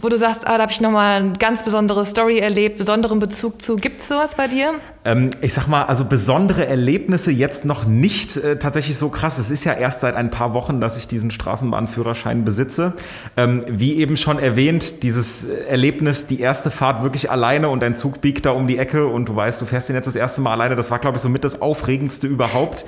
wo 0.00 0.08
du 0.10 0.18
sagst, 0.18 0.46
ah, 0.46 0.56
da 0.58 0.62
habe 0.64 0.72
ich 0.72 0.80
nochmal 0.80 1.22
eine 1.22 1.32
ganz 1.32 1.62
besondere 1.62 2.04
Story 2.06 2.38
erlebt, 2.38 2.78
besonderen 2.78 3.18
Bezug 3.18 3.62
zu. 3.62 3.76
Gibt's 3.76 4.06
sowas 4.08 4.32
bei 4.36 4.46
dir? 4.46 4.74
Ähm, 5.04 5.30
ich 5.40 5.54
sag 5.54 5.68
mal, 5.68 5.84
also 5.84 6.04
besondere 6.04 6.66
Erlebnisse 6.66 7.30
jetzt 7.30 7.64
noch 7.64 7.86
nicht 7.86 8.36
äh, 8.36 8.58
tatsächlich 8.58 8.96
so 8.96 9.08
krass. 9.08 9.38
Es 9.38 9.50
ist 9.50 9.64
ja 9.64 9.72
erst 9.72 10.00
seit 10.00 10.16
ein 10.16 10.30
paar 10.30 10.54
Wochen, 10.54 10.80
dass 10.80 10.96
ich 10.96 11.06
diesen 11.06 11.30
Straßenbahnführerschein 11.30 12.44
besitze. 12.44 12.94
Ähm, 13.36 13.64
wie 13.68 13.96
eben 13.96 14.16
schon 14.16 14.38
erwähnt, 14.38 15.02
dieses 15.02 15.44
äh, 15.44 15.64
Erlebnis, 15.68 16.26
die 16.26 16.40
erste 16.40 16.70
Fahrt 16.70 17.02
wirklich 17.02 17.30
alleine 17.30 17.68
und 17.68 17.80
dein 17.80 17.94
Zug 17.94 18.20
biegt 18.20 18.46
da 18.46 18.50
um 18.50 18.66
die 18.66 18.78
Ecke 18.78 19.06
und 19.06 19.28
du 19.28 19.36
weißt, 19.36 19.60
du 19.60 19.66
fährst 19.66 19.88
den 19.88 19.96
jetzt 19.96 20.06
das 20.06 20.16
erste 20.16 20.40
Mal 20.40 20.52
alleine. 20.52 20.74
Das 20.74 20.90
war, 20.90 20.98
glaube 20.98 21.16
ich, 21.16 21.22
somit 21.22 21.44
das 21.44 21.62
Aufregendste 21.62 22.26
überhaupt. 22.26 22.84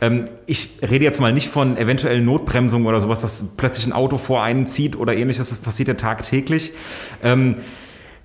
Ähm, 0.00 0.28
ich 0.46 0.78
rede 0.82 1.04
jetzt 1.04 1.20
mal 1.20 1.32
nicht 1.32 1.48
von 1.48 1.76
eventuellen 1.76 2.24
Notbremsungen 2.24 2.86
oder 2.86 3.00
sowas, 3.00 3.20
dass 3.20 3.44
plötzlich 3.56 3.86
ein 3.86 3.92
Auto 3.92 4.16
vor 4.16 4.42
einen 4.42 4.66
zieht 4.66 4.96
oder 4.96 5.14
ähnliches. 5.14 5.50
Das 5.50 5.58
passiert 5.58 5.88
ja 5.88 5.94
tagtäglich. 5.94 6.72
Ähm, 7.22 7.56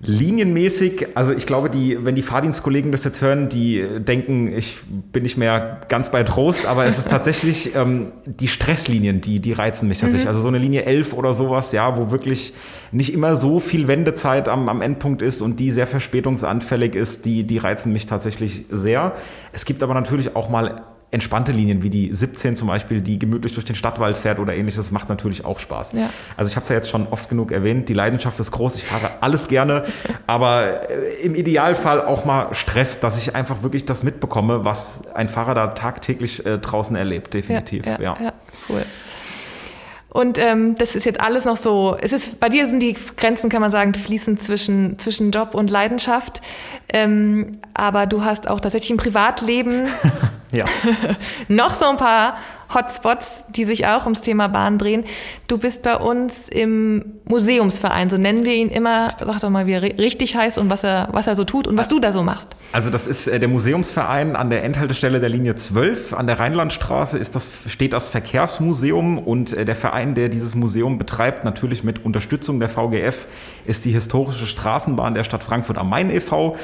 Linienmäßig, 0.00 1.16
also 1.16 1.32
ich 1.32 1.46
glaube, 1.46 1.70
die, 1.70 2.04
wenn 2.04 2.14
die 2.14 2.22
Fahrdienstkollegen 2.22 2.92
das 2.92 3.04
jetzt 3.04 3.22
hören, 3.22 3.48
die 3.48 3.82
denken, 3.98 4.52
ich 4.52 4.78
bin 4.86 5.22
nicht 5.22 5.38
mehr 5.38 5.80
ganz 5.88 6.10
bei 6.10 6.22
Trost, 6.22 6.66
aber 6.66 6.84
es 6.84 6.98
ist 6.98 7.08
tatsächlich 7.08 7.74
ähm, 7.76 8.12
die 8.26 8.48
Stresslinien, 8.48 9.22
die, 9.22 9.40
die 9.40 9.52
reizen 9.52 9.88
mich 9.88 9.98
tatsächlich. 9.98 10.28
Also 10.28 10.40
so 10.40 10.48
eine 10.48 10.58
Linie 10.58 10.84
11 10.84 11.14
oder 11.14 11.32
sowas, 11.32 11.72
ja, 11.72 11.96
wo 11.96 12.10
wirklich 12.10 12.52
nicht 12.92 13.14
immer 13.14 13.36
so 13.36 13.58
viel 13.58 13.88
Wendezeit 13.88 14.48
am, 14.48 14.68
am 14.68 14.82
Endpunkt 14.82 15.22
ist 15.22 15.40
und 15.40 15.58
die 15.60 15.70
sehr 15.70 15.86
verspätungsanfällig 15.86 16.94
ist, 16.94 17.24
die, 17.24 17.44
die 17.44 17.56
reizen 17.56 17.92
mich 17.92 18.04
tatsächlich 18.04 18.66
sehr. 18.70 19.14
Es 19.52 19.64
gibt 19.64 19.82
aber 19.82 19.94
natürlich 19.94 20.36
auch 20.36 20.50
mal 20.50 20.82
entspannte 21.16 21.50
Linien 21.50 21.82
wie 21.82 21.90
die 21.90 22.12
17 22.12 22.56
zum 22.56 22.68
Beispiel, 22.68 23.00
die 23.00 23.18
gemütlich 23.18 23.54
durch 23.54 23.64
den 23.64 23.74
Stadtwald 23.74 24.16
fährt 24.16 24.38
oder 24.38 24.54
ähnliches, 24.54 24.92
macht 24.92 25.08
natürlich 25.08 25.44
auch 25.44 25.58
Spaß. 25.58 25.92
Ja. 25.92 26.10
Also 26.36 26.50
ich 26.50 26.56
habe 26.56 26.62
es 26.62 26.68
ja 26.68 26.76
jetzt 26.76 26.90
schon 26.90 27.08
oft 27.08 27.28
genug 27.28 27.50
erwähnt, 27.52 27.88
die 27.88 27.94
Leidenschaft 27.94 28.38
ist 28.38 28.50
groß, 28.52 28.76
ich 28.76 28.84
fahre 28.84 29.10
alles 29.22 29.48
gerne, 29.48 29.84
aber 30.26 30.90
äh, 30.90 31.24
im 31.24 31.34
Idealfall 31.34 32.02
auch 32.02 32.24
mal 32.24 32.54
Stress, 32.54 33.00
dass 33.00 33.18
ich 33.18 33.34
einfach 33.34 33.62
wirklich 33.62 33.86
das 33.86 34.02
mitbekomme, 34.02 34.64
was 34.64 35.02
ein 35.14 35.28
Fahrer 35.28 35.54
da 35.54 35.66
tagtäglich 35.68 36.46
äh, 36.46 36.58
draußen 36.58 36.94
erlebt, 36.94 37.34
definitiv. 37.34 37.86
Ja, 37.86 37.98
ja, 38.00 38.16
ja, 38.22 38.32
cool. 38.68 38.82
Und 40.16 40.38
ähm, 40.38 40.76
das 40.76 40.94
ist 40.94 41.04
jetzt 41.04 41.20
alles 41.20 41.44
noch 41.44 41.58
so, 41.58 41.94
es 42.00 42.10
ist, 42.10 42.40
bei 42.40 42.48
dir 42.48 42.66
sind 42.68 42.80
die 42.80 42.96
Grenzen, 43.18 43.50
kann 43.50 43.60
man 43.60 43.70
sagen, 43.70 43.92
fließend 43.92 44.42
zwischen, 44.42 44.98
zwischen 44.98 45.30
Job 45.30 45.54
und 45.54 45.70
Leidenschaft. 45.70 46.40
Ähm, 46.88 47.58
aber 47.74 48.06
du 48.06 48.24
hast 48.24 48.48
auch 48.48 48.60
tatsächlich 48.60 48.92
im 48.92 48.96
Privatleben 48.96 49.88
Ja. 50.56 50.64
noch 51.48 51.74
so 51.74 51.86
ein 51.86 51.96
paar 51.96 52.38
Hotspots, 52.74 53.44
die 53.48 53.64
sich 53.64 53.86
auch 53.86 54.04
ums 54.04 54.22
Thema 54.22 54.48
Bahn 54.48 54.78
drehen. 54.78 55.04
Du 55.48 55.58
bist 55.58 55.82
bei 55.82 55.96
uns 55.96 56.48
im 56.48 57.04
Museumsverein, 57.24 58.10
so 58.10 58.16
nennen 58.18 58.44
wir 58.44 58.54
ihn 58.54 58.68
immer. 58.68 59.10
Sag 59.24 59.40
doch 59.40 59.50
mal, 59.50 59.66
wie 59.66 59.72
er 59.72 59.82
ri- 59.82 59.98
richtig 59.98 60.36
heißt 60.36 60.58
und 60.58 60.70
was 60.70 60.82
er, 60.84 61.08
was 61.12 61.26
er 61.26 61.34
so 61.34 61.44
tut 61.44 61.66
und 61.68 61.76
was 61.76 61.88
du 61.88 62.00
da 62.00 62.12
so 62.12 62.22
machst. 62.22 62.48
Also 62.72 62.90
das 62.90 63.06
ist 63.06 63.28
äh, 63.28 63.38
der 63.38 63.48
Museumsverein 63.48 64.36
an 64.36 64.50
der 64.50 64.64
Endhaltestelle 64.64 65.20
der 65.20 65.28
Linie 65.28 65.54
12 65.54 66.12
an 66.12 66.26
der 66.26 66.38
Rheinlandstraße 66.38 67.18
ist 67.18 67.34
das, 67.36 67.48
steht 67.68 67.92
das 67.92 68.08
Verkehrsmuseum 68.08 69.18
und 69.18 69.52
äh, 69.52 69.64
der 69.64 69.76
Verein, 69.76 70.14
der 70.14 70.28
dieses 70.28 70.54
Museum 70.54 70.98
betreibt, 70.98 71.44
natürlich 71.44 71.84
mit 71.84 72.04
Unterstützung 72.04 72.58
der 72.60 72.68
VGF, 72.68 73.26
ist 73.66 73.84
die 73.84 73.92
historische 73.92 74.46
Straßenbahn 74.46 75.14
der 75.14 75.24
Stadt 75.24 75.42
Frankfurt 75.42 75.78
am 75.78 75.88
Main 75.88 76.10
e.V. 76.10 76.56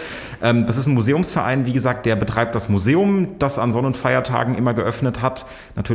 Ähm, 0.42 0.66
das 0.66 0.76
ist 0.76 0.86
ein 0.86 0.94
Museumsverein, 0.94 1.66
wie 1.66 1.72
gesagt, 1.72 2.06
der 2.06 2.16
betreibt 2.16 2.54
das 2.54 2.68
Museum, 2.68 3.28
das 3.38 3.58
an 3.58 3.72
Sonn- 3.72 3.86
und 3.86 3.96
Feiertagen 3.96 4.54
immer 4.56 4.74
geöffnet 4.74 5.22
hat. 5.22 5.46
Natürlich 5.76 5.91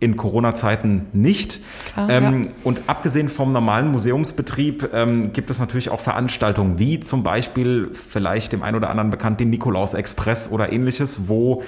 in 0.00 0.16
Corona-Zeiten 0.16 1.06
nicht. 1.12 1.60
Klar, 1.92 2.10
ähm, 2.10 2.44
ja. 2.44 2.50
Und 2.62 2.82
abgesehen 2.88 3.28
vom 3.28 3.52
normalen 3.52 3.90
Museumsbetrieb 3.90 4.90
ähm, 4.92 5.32
gibt 5.32 5.48
es 5.50 5.60
natürlich 5.60 5.88
auch 5.88 6.00
Veranstaltungen, 6.00 6.78
wie 6.78 7.00
zum 7.00 7.22
Beispiel 7.22 7.90
vielleicht 7.92 8.52
dem 8.52 8.62
einen 8.62 8.76
oder 8.76 8.90
anderen 8.90 9.10
bekannt 9.10 9.40
den 9.40 9.50
Nikolaus-Express 9.50 10.50
oder 10.50 10.72
ähnliches, 10.72 11.28
wo 11.28 11.62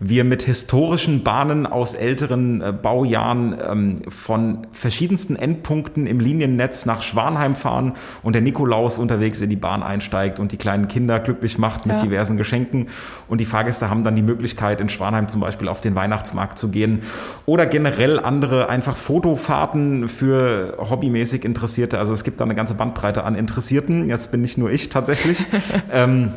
wir 0.00 0.24
mit 0.24 0.42
historischen 0.42 1.22
Bahnen 1.22 1.66
aus 1.66 1.94
älteren 1.94 2.62
äh, 2.62 2.72
Baujahren 2.72 3.56
ähm, 3.62 3.96
von 4.08 4.66
verschiedensten 4.72 5.36
Endpunkten 5.36 6.06
im 6.06 6.20
Liniennetz 6.20 6.86
nach 6.86 7.02
Schwanheim 7.02 7.54
fahren 7.54 7.92
und 8.22 8.32
der 8.32 8.42
Nikolaus 8.42 8.98
unterwegs 8.98 9.40
in 9.40 9.50
die 9.50 9.56
Bahn 9.56 9.82
einsteigt 9.82 10.40
und 10.40 10.52
die 10.52 10.56
kleinen 10.56 10.88
Kinder 10.88 11.20
glücklich 11.20 11.58
macht 11.58 11.84
mit 11.86 11.96
ja. 11.96 12.02
diversen 12.02 12.38
Geschenken. 12.38 12.88
Und 13.28 13.40
die 13.40 13.44
Fahrgäste 13.44 13.90
haben 13.90 14.02
dann 14.02 14.16
die 14.16 14.22
Möglichkeit, 14.22 14.80
in 14.80 14.88
Schwanheim 14.88 15.28
zum 15.28 15.42
Beispiel 15.42 15.68
auf 15.68 15.82
den 15.82 15.94
Weihnachtsmarkt 15.94 16.58
zu 16.58 16.70
gehen 16.70 17.02
oder 17.44 17.66
generell 17.66 18.18
andere 18.18 18.70
einfach 18.70 18.96
Fotofahrten 18.96 20.08
für 20.08 20.78
hobbymäßig 20.78 21.44
Interessierte. 21.44 21.98
Also 21.98 22.14
es 22.14 22.24
gibt 22.24 22.40
da 22.40 22.44
eine 22.44 22.54
ganze 22.54 22.74
Bandbreite 22.74 23.24
an 23.24 23.34
Interessierten. 23.34 24.08
Jetzt 24.08 24.32
bin 24.32 24.40
nicht 24.40 24.56
nur 24.56 24.70
ich 24.70 24.88
tatsächlich. 24.88 25.44
ähm, 25.92 26.32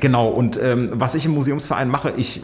Genau, 0.00 0.28
und 0.28 0.58
ähm, 0.62 0.90
was 0.92 1.14
ich 1.14 1.26
im 1.26 1.32
Museumsverein 1.32 1.88
mache, 1.88 2.12
ich 2.16 2.38
äh, 2.38 2.42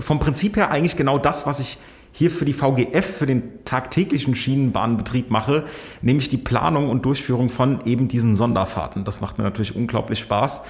vom 0.00 0.18
Prinzip 0.18 0.56
her 0.56 0.70
eigentlich 0.70 0.96
genau 0.96 1.18
das, 1.18 1.46
was 1.46 1.60
ich 1.60 1.78
hier 2.12 2.30
für 2.30 2.46
die 2.46 2.54
VGF, 2.54 3.04
für 3.04 3.26
den 3.26 3.64
tagtäglichen 3.64 4.34
Schienenbahnbetrieb 4.34 5.30
mache, 5.30 5.64
nämlich 6.00 6.30
die 6.30 6.38
Planung 6.38 6.88
und 6.88 7.04
Durchführung 7.04 7.50
von 7.50 7.84
eben 7.84 8.08
diesen 8.08 8.34
Sonderfahrten. 8.34 9.04
Das 9.04 9.20
macht 9.20 9.36
mir 9.36 9.44
natürlich 9.44 9.76
unglaublich 9.76 10.20
Spaß. 10.20 10.62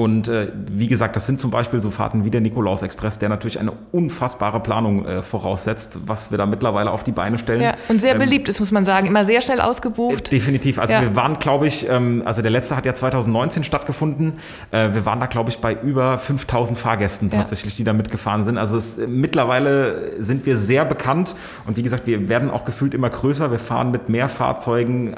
Und 0.00 0.28
äh, 0.28 0.48
wie 0.54 0.88
gesagt, 0.88 1.14
das 1.14 1.26
sind 1.26 1.40
zum 1.40 1.50
Beispiel 1.50 1.82
so 1.82 1.90
Fahrten 1.90 2.24
wie 2.24 2.30
der 2.30 2.40
Nikolaus-Express, 2.40 3.18
der 3.18 3.28
natürlich 3.28 3.60
eine 3.60 3.72
unfassbare 3.92 4.58
Planung 4.60 5.04
äh, 5.04 5.22
voraussetzt, 5.22 5.98
was 6.06 6.30
wir 6.30 6.38
da 6.38 6.46
mittlerweile 6.46 6.90
auf 6.90 7.04
die 7.04 7.12
Beine 7.12 7.36
stellen. 7.36 7.60
Ja, 7.60 7.74
und 7.90 8.00
sehr 8.00 8.14
ähm, 8.14 8.20
beliebt 8.20 8.48
ist, 8.48 8.60
muss 8.60 8.70
man 8.70 8.86
sagen. 8.86 9.08
Immer 9.08 9.26
sehr 9.26 9.42
schnell 9.42 9.60
ausgebucht. 9.60 10.28
Äh, 10.28 10.30
definitiv. 10.30 10.78
Also 10.78 10.94
ja. 10.94 11.02
wir 11.02 11.16
waren, 11.16 11.38
glaube 11.38 11.66
ich, 11.66 11.86
ähm, 11.86 12.22
also 12.24 12.40
der 12.40 12.50
letzte 12.50 12.76
hat 12.76 12.86
ja 12.86 12.94
2019 12.94 13.62
stattgefunden. 13.62 14.38
Äh, 14.70 14.94
wir 14.94 15.04
waren 15.04 15.20
da, 15.20 15.26
glaube 15.26 15.50
ich, 15.50 15.58
bei 15.58 15.74
über 15.74 16.16
5000 16.16 16.78
Fahrgästen 16.78 17.28
tatsächlich, 17.28 17.74
ja. 17.74 17.76
die 17.76 17.84
da 17.84 17.92
mitgefahren 17.92 18.42
sind. 18.42 18.56
Also 18.56 18.78
es, 18.78 18.98
mittlerweile 19.06 20.14
sind 20.18 20.46
wir 20.46 20.56
sehr 20.56 20.86
bekannt 20.86 21.34
und 21.66 21.76
wie 21.76 21.82
gesagt, 21.82 22.06
wir 22.06 22.26
werden 22.30 22.48
auch 22.48 22.64
gefühlt 22.64 22.94
immer 22.94 23.10
größer. 23.10 23.50
Wir 23.50 23.58
fahren 23.58 23.90
mit 23.90 24.08
mehr 24.08 24.30
Fahrzeugen, 24.30 25.16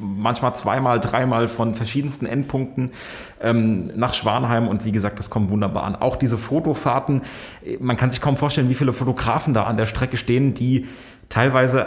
manchmal 0.00 0.54
zweimal, 0.54 1.00
dreimal 1.00 1.48
von 1.48 1.74
verschiedensten 1.74 2.26
Endpunkten 2.26 2.92
ähm, 3.40 3.90
nach 3.96 4.14
Schwanheim 4.14 4.68
und 4.68 4.84
wie 4.84 4.92
gesagt, 4.92 5.18
das 5.18 5.30
kommt 5.30 5.50
wunderbar 5.50 5.84
an. 5.84 5.96
Auch 5.96 6.16
diese 6.16 6.38
Fotofahrten, 6.38 7.22
man 7.78 7.96
kann 7.96 8.10
sich 8.10 8.20
kaum 8.20 8.36
vorstellen, 8.36 8.68
wie 8.68 8.74
viele 8.74 8.92
Fotografen 8.92 9.54
da 9.54 9.64
an 9.64 9.76
der 9.76 9.86
Strecke 9.86 10.16
stehen, 10.16 10.54
die 10.54 10.86
teilweise 11.28 11.86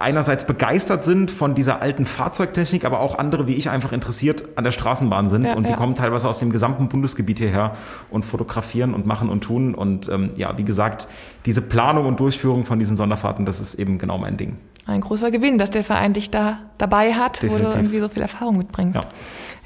einerseits 0.00 0.46
begeistert 0.46 1.04
sind 1.04 1.30
von 1.30 1.54
dieser 1.54 1.82
alten 1.82 2.06
Fahrzeugtechnik, 2.06 2.84
aber 2.84 3.00
auch 3.00 3.18
andere 3.18 3.46
wie 3.46 3.54
ich 3.54 3.70
einfach 3.70 3.92
interessiert 3.92 4.44
an 4.56 4.64
der 4.64 4.70
Straßenbahn 4.70 5.28
sind 5.28 5.44
ja, 5.44 5.54
und 5.54 5.64
die 5.64 5.70
ja. 5.70 5.76
kommen 5.76 5.94
teilweise 5.94 6.28
aus 6.28 6.38
dem 6.38 6.50
gesamten 6.50 6.88
Bundesgebiet 6.88 7.38
hierher 7.38 7.76
und 8.10 8.24
fotografieren 8.24 8.94
und 8.94 9.06
machen 9.06 9.28
und 9.28 9.42
tun 9.42 9.74
und 9.74 10.08
ähm, 10.08 10.30
ja, 10.36 10.56
wie 10.58 10.64
gesagt, 10.64 11.06
diese 11.46 11.62
Planung 11.62 12.06
und 12.06 12.20
Durchführung 12.20 12.64
von 12.64 12.78
diesen 12.78 12.96
Sonderfahrten, 12.96 13.46
das 13.46 13.60
ist 13.60 13.74
eben 13.74 13.98
genau 13.98 14.18
mein 14.18 14.36
Ding. 14.36 14.56
Ein 14.86 15.02
großer 15.02 15.30
Gewinn, 15.30 15.58
dass 15.58 15.70
der 15.70 15.84
Verein 15.84 16.14
dich 16.14 16.30
da 16.30 16.58
dabei 16.78 17.14
hat, 17.14 17.42
Definitiv. 17.42 17.66
wo 17.66 17.70
du 17.70 17.76
irgendwie 17.76 18.00
so 18.00 18.08
viel 18.08 18.22
Erfahrung 18.22 18.58
mitbringst. 18.58 18.96
Ja. 18.96 19.08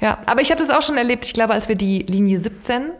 Ja, 0.01 0.17
aber 0.25 0.41
ich 0.41 0.51
habe 0.51 0.59
das 0.59 0.69
auch 0.69 0.81
schon 0.81 0.97
erlebt. 0.97 1.25
Ich 1.25 1.33
glaube, 1.33 1.53
als 1.53 1.69
wir 1.69 1.75
die 1.75 1.99
Linie 1.99 2.39
17 2.41 2.91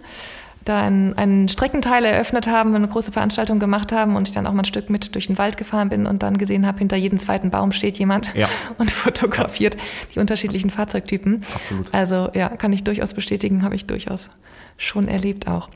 da 0.66 0.82
einen, 0.82 1.16
einen 1.16 1.48
Streckenteil 1.48 2.04
eröffnet 2.04 2.48
haben, 2.48 2.74
eine 2.76 2.88
große 2.88 3.12
Veranstaltung 3.12 3.60
gemacht 3.60 3.92
haben 3.92 4.16
und 4.16 4.28
ich 4.28 4.34
dann 4.34 4.48
auch 4.48 4.52
mal 4.52 4.64
ein 4.64 4.66
Stück 4.66 4.90
mit 4.90 5.14
durch 5.14 5.28
den 5.28 5.38
Wald 5.38 5.58
gefahren 5.58 5.90
bin 5.90 6.08
und 6.08 6.24
dann 6.24 6.38
gesehen 6.38 6.66
habe, 6.66 6.80
hinter 6.80 6.98
jedem 6.98 7.20
zweiten 7.20 7.52
Baum 7.52 7.72
steht 7.72 8.00
jemand 8.00 8.34
ja. 8.36 8.50
und 8.80 8.92
fotografiert 8.92 9.76
ja. 9.76 9.82
die 10.16 10.20
unterschiedlichen 10.20 10.72
Fahrzeugtypen. 10.72 11.44
Absolut. 11.54 11.94
Also 11.94 12.30
ja, 12.34 12.50
kann 12.50 12.74
ich 12.74 12.84
durchaus 12.84 13.14
bestätigen, 13.14 13.64
habe 13.64 13.76
ich 13.76 13.86
durchaus 13.86 14.32
schon 14.78 15.08
erlebt 15.08 15.48
auch. 15.48 15.70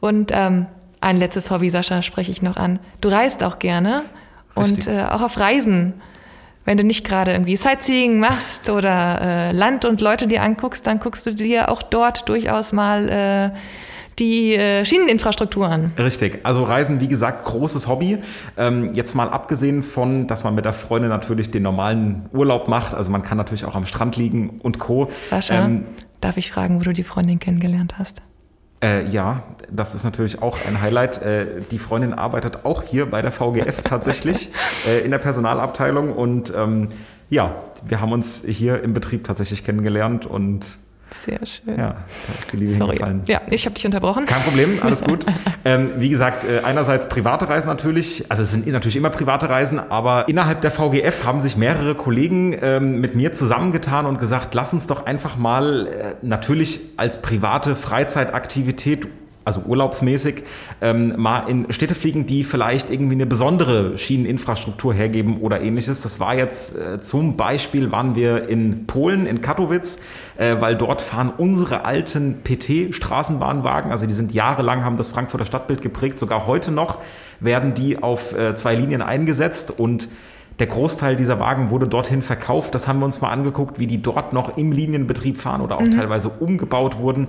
Und 0.00 0.32
ähm, 0.34 0.66
ein 1.00 1.16
letztes 1.18 1.50
Hobby, 1.50 1.70
Sascha, 1.70 2.02
spreche 2.02 2.32
ich 2.32 2.42
noch 2.42 2.56
an. 2.56 2.80
Du 3.00 3.08
reist 3.08 3.44
auch 3.44 3.60
gerne 3.60 4.02
Richtig. 4.56 4.88
und 4.88 4.94
äh, 4.94 5.04
auch 5.04 5.22
auf 5.22 5.38
Reisen 5.38 5.94
wenn 6.66 6.76
du 6.76 6.82
nicht 6.82 7.06
gerade 7.06 7.30
irgendwie 7.30 7.54
Sightseeing 7.54 8.18
machst 8.18 8.68
oder 8.68 9.20
äh, 9.20 9.52
Land 9.52 9.84
und 9.84 10.00
Leute 10.00 10.26
dir 10.26 10.42
anguckst, 10.42 10.84
dann 10.86 10.98
guckst 10.98 11.24
du 11.24 11.32
dir 11.32 11.70
auch 11.70 11.80
dort 11.80 12.28
durchaus 12.28 12.72
mal 12.72 13.08
äh, 13.08 13.56
die 14.18 14.54
äh, 14.54 14.84
Schieneninfrastruktur 14.84 15.68
an. 15.68 15.92
Richtig. 15.98 16.40
Also 16.42 16.64
Reisen, 16.64 17.00
wie 17.00 17.08
gesagt, 17.08 17.44
großes 17.44 17.86
Hobby. 17.86 18.18
Ähm, 18.56 18.92
jetzt 18.94 19.14
mal 19.14 19.28
abgesehen 19.28 19.82
von, 19.82 20.26
dass 20.26 20.44
man 20.44 20.54
mit 20.54 20.64
der 20.64 20.72
Freundin 20.72 21.10
natürlich 21.10 21.50
den 21.50 21.62
normalen 21.62 22.26
Urlaub 22.32 22.68
macht. 22.68 22.94
Also 22.94 23.10
man 23.10 23.22
kann 23.22 23.36
natürlich 23.36 23.64
auch 23.64 23.74
am 23.74 23.84
Strand 23.84 24.16
liegen 24.16 24.60
und 24.62 24.78
Co. 24.78 25.10
Sascha, 25.30 25.66
ähm, 25.66 25.84
darf 26.20 26.36
ich 26.36 26.50
fragen, 26.50 26.80
wo 26.80 26.84
du 26.84 26.92
die 26.92 27.04
Freundin 27.04 27.38
kennengelernt 27.38 27.98
hast? 27.98 28.22
Äh, 28.82 29.06
ja, 29.08 29.42
das 29.70 29.94
ist 29.94 30.04
natürlich 30.04 30.42
auch 30.42 30.58
ein 30.66 30.80
Highlight. 30.80 31.22
Äh, 31.22 31.46
die 31.70 31.78
Freundin 31.78 32.12
arbeitet 32.12 32.64
auch 32.64 32.82
hier 32.82 33.06
bei 33.06 33.22
der 33.22 33.32
VGF 33.32 33.82
tatsächlich 33.82 34.50
äh, 34.88 35.00
in 35.00 35.10
der 35.10 35.18
Personalabteilung 35.18 36.12
und 36.12 36.52
ähm, 36.56 36.88
ja, 37.28 37.56
wir 37.88 38.00
haben 38.00 38.12
uns 38.12 38.44
hier 38.46 38.82
im 38.82 38.94
Betrieb 38.94 39.24
tatsächlich 39.24 39.64
kennengelernt 39.64 40.26
und 40.26 40.78
sehr 41.10 41.38
schön. 41.46 41.78
Ja, 41.78 41.96
da 42.26 42.38
ist 42.38 42.52
die 42.52 42.56
Liebe 42.56 42.72
Sorry. 42.72 42.96
hingefallen. 42.96 43.22
Ja, 43.28 43.40
ich 43.48 43.64
habe 43.64 43.74
dich 43.74 43.86
unterbrochen. 43.86 44.26
Kein 44.26 44.42
Problem, 44.42 44.78
alles 44.82 45.02
gut. 45.02 45.24
ähm, 45.64 45.90
wie 45.98 46.08
gesagt, 46.08 46.44
äh, 46.44 46.64
einerseits 46.64 47.08
private 47.08 47.48
Reisen 47.48 47.68
natürlich, 47.68 48.24
also 48.28 48.42
es 48.42 48.52
sind 48.52 48.66
natürlich 48.66 48.96
immer 48.96 49.10
private 49.10 49.48
Reisen, 49.48 49.78
aber 49.78 50.28
innerhalb 50.28 50.62
der 50.62 50.70
VGF 50.70 51.24
haben 51.24 51.40
sich 51.40 51.56
mehrere 51.56 51.94
Kollegen 51.94 52.56
ähm, 52.60 53.00
mit 53.00 53.14
mir 53.14 53.32
zusammengetan 53.32 54.06
und 54.06 54.18
gesagt, 54.18 54.54
lass 54.54 54.72
uns 54.72 54.86
doch 54.86 55.06
einfach 55.06 55.36
mal 55.36 55.86
äh, 55.86 56.14
natürlich 56.22 56.80
als 56.96 57.22
private 57.22 57.76
Freizeitaktivität 57.76 59.06
also 59.46 59.60
urlaubsmäßig, 59.60 60.42
ähm, 60.80 61.14
mal 61.16 61.48
in 61.48 61.72
Städte 61.72 61.94
fliegen, 61.94 62.26
die 62.26 62.42
vielleicht 62.42 62.90
irgendwie 62.90 63.14
eine 63.14 63.26
besondere 63.26 63.96
Schieneninfrastruktur 63.96 64.92
hergeben 64.92 65.38
oder 65.40 65.60
ähnliches. 65.60 66.02
Das 66.02 66.18
war 66.18 66.34
jetzt 66.34 66.76
äh, 66.76 67.00
zum 67.00 67.36
Beispiel 67.36 67.92
waren 67.92 68.16
wir 68.16 68.48
in 68.48 68.88
Polen, 68.88 69.24
in 69.24 69.40
Katowice, 69.40 70.00
äh, 70.36 70.56
weil 70.58 70.74
dort 70.74 71.00
fahren 71.00 71.32
unsere 71.36 71.84
alten 71.84 72.42
PT-Straßenbahnwagen, 72.42 73.92
also 73.92 74.06
die 74.06 74.14
sind 74.14 74.34
jahrelang, 74.34 74.84
haben 74.84 74.96
das 74.96 75.10
Frankfurter 75.10 75.46
Stadtbild 75.46 75.80
geprägt, 75.80 76.18
sogar 76.18 76.48
heute 76.48 76.72
noch 76.72 76.98
werden 77.38 77.74
die 77.74 78.02
auf 78.02 78.36
äh, 78.36 78.56
zwei 78.56 78.74
Linien 78.74 79.00
eingesetzt 79.00 79.70
und 79.78 80.08
der 80.58 80.68
Großteil 80.68 81.16
dieser 81.16 81.38
Wagen 81.38 81.70
wurde 81.70 81.86
dorthin 81.86 82.22
verkauft. 82.22 82.74
Das 82.74 82.88
haben 82.88 82.98
wir 83.00 83.04
uns 83.04 83.20
mal 83.20 83.30
angeguckt, 83.30 83.78
wie 83.78 83.86
die 83.86 84.00
dort 84.00 84.32
noch 84.32 84.56
im 84.56 84.72
Linienbetrieb 84.72 85.38
fahren 85.38 85.60
oder 85.60 85.76
auch 85.76 85.82
mhm. 85.82 85.90
teilweise 85.90 86.30
umgebaut 86.30 86.98
wurden. 86.98 87.28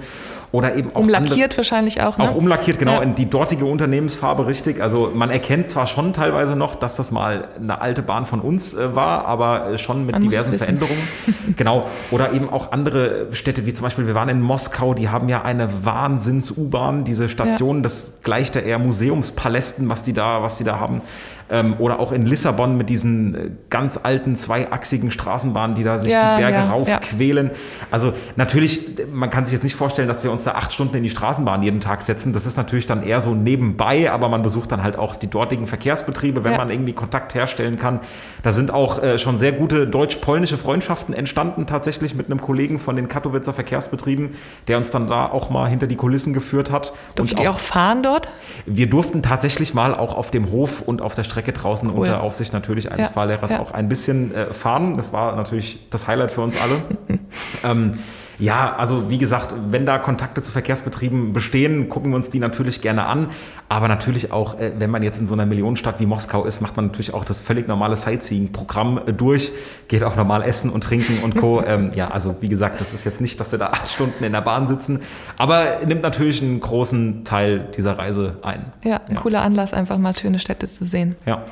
Oder 0.53 0.75
eben 0.75 0.91
auch. 0.95 1.01
Umlackiert 1.01 1.57
wahrscheinlich 1.57 2.01
auch. 2.01 2.17
Ne? 2.17 2.23
Auch 2.23 2.35
umlackiert, 2.35 2.79
genau, 2.79 2.93
ja. 2.93 3.01
in 3.01 3.15
die 3.15 3.29
dortige 3.29 3.65
Unternehmensfarbe 3.65 4.47
richtig. 4.47 4.81
Also 4.81 5.11
man 5.13 5.29
erkennt 5.29 5.67
zwar 5.69 5.87
schon 5.87 6.13
teilweise 6.13 6.55
noch, 6.55 6.75
dass 6.75 6.95
das 6.95 7.11
mal 7.11 7.49
eine 7.59 7.81
alte 7.81 8.01
Bahn 8.01 8.25
von 8.25 8.39
uns 8.39 8.73
äh, 8.73 8.95
war, 8.95 9.25
aber 9.25 9.71
äh, 9.71 9.77
schon 9.77 10.05
mit 10.05 10.13
man 10.13 10.21
diversen 10.21 10.57
Veränderungen. 10.57 11.01
genau. 11.57 11.87
Oder 12.11 12.31
eben 12.31 12.49
auch 12.49 12.71
andere 12.71 13.27
Städte, 13.33 13.65
wie 13.65 13.73
zum 13.73 13.83
Beispiel, 13.83 14.07
wir 14.07 14.15
waren 14.15 14.29
in 14.29 14.39
Moskau, 14.39 14.93
die 14.93 15.09
haben 15.09 15.27
ja 15.27 15.41
eine 15.41 15.83
Wahnsinns-U-Bahn, 15.83 17.03
diese 17.03 17.27
Station, 17.27 17.77
ja. 17.77 17.83
das 17.83 18.19
gleicht 18.23 18.55
ja 18.55 18.61
eher 18.61 18.79
Museumspalästen, 18.79 19.89
was 19.89 20.03
die 20.03 20.13
da, 20.13 20.41
was 20.41 20.57
die 20.57 20.63
da 20.63 20.79
haben. 20.79 21.01
Ähm, 21.49 21.75
oder 21.79 21.99
auch 21.99 22.11
in 22.11 22.25
Lissabon 22.25 22.75
mit 22.75 22.89
diesen 22.89 23.35
äh, 23.35 23.49
ganz 23.69 23.97
alten 24.03 24.35
zweiachsigen 24.35 25.11
Straßenbahnen, 25.11 25.77
die 25.77 25.83
da 25.83 25.97
sich 25.97 26.11
ja, 26.11 26.35
die 26.35 26.41
Berge 26.41 26.57
ja, 26.57 26.69
raufquälen. 26.69 27.47
Ja. 27.47 27.53
Also 27.89 28.11
natürlich, 28.35 28.81
man 29.13 29.29
kann 29.29 29.45
sich 29.45 29.53
jetzt 29.53 29.63
nicht 29.63 29.75
vorstellen, 29.75 30.09
dass 30.09 30.25
wir 30.25 30.31
uns 30.31 30.43
da 30.43 30.51
acht 30.51 30.73
Stunden 30.73 30.97
in 30.97 31.03
die 31.03 31.09
Straßenbahn 31.09 31.63
jeden 31.63 31.79
Tag 31.79 32.01
setzen. 32.01 32.33
Das 32.33 32.45
ist 32.45 32.57
natürlich 32.57 32.85
dann 32.85 33.01
eher 33.01 33.21
so 33.21 33.33
nebenbei, 33.33 34.11
aber 34.11 34.27
man 34.27 34.43
besucht 34.43 34.73
dann 34.73 34.83
halt 34.83 34.97
auch 34.97 35.15
die 35.15 35.27
dortigen 35.27 35.67
Verkehrsbetriebe, 35.67 36.43
wenn 36.43 36.57
man 36.57 36.69
irgendwie 36.69 36.91
Kontakt 36.91 37.33
herstellen 37.33 37.79
kann. 37.79 38.01
Da 38.43 38.51
sind 38.51 38.71
auch 38.71 39.01
äh, 39.01 39.17
schon 39.17 39.37
sehr 39.37 39.53
gute 39.53 39.87
deutsch-polnische 39.87 40.57
Freundschaften 40.57 41.13
entstanden, 41.13 41.65
tatsächlich 41.65 42.13
mit 42.13 42.25
einem 42.25 42.41
Kollegen 42.41 42.77
von 42.77 42.97
den 42.97 43.07
Katowicer 43.07 43.53
Verkehrsbetrieben, 43.53 44.35
der 44.67 44.77
uns 44.77 44.91
dann 44.91 45.07
da 45.07 45.27
auch 45.27 45.49
mal 45.49 45.69
hinter 45.69 45.87
die 45.87 45.95
Kulissen 45.95 46.33
geführt 46.33 46.71
hat. 46.71 46.91
Durftet 47.15 47.39
ihr 47.39 47.49
auch 47.49 47.59
fahren 47.59 48.03
dort? 48.03 48.27
Wir 48.65 48.89
durften 48.89 49.23
tatsächlich 49.23 49.73
mal 49.73 49.95
auch 49.95 50.13
auf 50.13 50.29
dem 50.29 50.51
Hof 50.51 50.81
und 50.81 51.01
auf 51.01 51.15
der 51.15 51.23
Strecke 51.23 51.36
Strecke 51.37 51.53
draußen 51.53 51.89
cool. 51.89 51.99
unter 51.99 52.21
Aufsicht 52.23 52.51
natürlich 52.51 52.91
eines 52.91 53.07
ja. 53.07 53.13
Fahrlehrers 53.13 53.51
ja. 53.51 53.59
auch 53.59 53.71
ein 53.71 53.87
bisschen 53.89 54.33
äh, 54.33 54.53
fahren. 54.53 54.97
Das 54.97 55.13
war 55.13 55.35
natürlich 55.35 55.87
das 55.91 56.07
Highlight 56.07 56.31
für 56.31 56.41
uns 56.41 56.59
alle. 56.59 56.81
ähm, 57.63 57.99
ja, 58.39 58.75
also 58.75 59.09
wie 59.09 59.17
gesagt, 59.17 59.53
wenn 59.71 59.85
da 59.85 59.97
Kontakte 59.97 60.41
zu 60.41 60.51
Verkehrsbetrieben 60.51 61.33
bestehen, 61.33 61.89
gucken 61.89 62.11
wir 62.11 62.17
uns 62.17 62.29
die 62.29 62.39
natürlich 62.39 62.81
gerne 62.81 63.05
an. 63.05 63.29
Aber 63.67 63.87
natürlich 63.87 64.31
auch, 64.31 64.59
äh, 64.59 64.71
wenn 64.77 64.91
man 64.91 65.01
jetzt 65.01 65.19
in 65.19 65.25
so 65.25 65.33
einer 65.33 65.45
Millionenstadt 65.45 65.99
wie 65.99 66.05
Moskau 66.05 66.45
ist, 66.45 66.61
macht 66.61 66.77
man 66.77 66.87
natürlich 66.87 67.13
auch 67.13 67.25
das 67.25 67.41
völlig 67.41 67.67
normale 67.67 67.95
Sightseeing-Programm 67.95 69.01
äh, 69.07 69.13
durch, 69.13 69.51
geht 69.87 70.03
auch 70.03 70.15
normal 70.15 70.43
essen 70.43 70.69
und 70.69 70.83
trinken 70.83 71.23
und 71.23 71.35
Co. 71.35 71.63
ähm, 71.65 71.91
ja, 71.95 72.09
also 72.09 72.35
wie 72.41 72.49
gesagt, 72.49 72.79
das 72.79 72.93
ist 72.93 73.05
jetzt 73.05 73.21
nicht, 73.21 73.39
dass 73.39 73.51
wir 73.51 73.59
da 73.59 73.67
acht 73.67 73.89
Stunden 73.89 74.23
in 74.23 74.31
der 74.31 74.41
Bahn 74.41 74.67
sitzen, 74.67 75.01
aber 75.37 75.79
nimmt 75.85 76.03
natürlich 76.03 76.41
einen 76.41 76.59
großen 76.59 77.25
Teil 77.25 77.67
dieser 77.75 77.97
Reise 77.97 78.37
ein. 78.43 78.71
Ja, 78.83 79.01
ein 79.07 79.15
ja. 79.15 79.21
cooler 79.21 79.41
Anlass, 79.41 79.73
einfach 79.73 79.97
mal 79.97 80.15
schöne 80.15 80.39
Städte 80.39 80.67
zu 80.67 80.85
sehen. 80.85 81.15
Ja. 81.25 81.43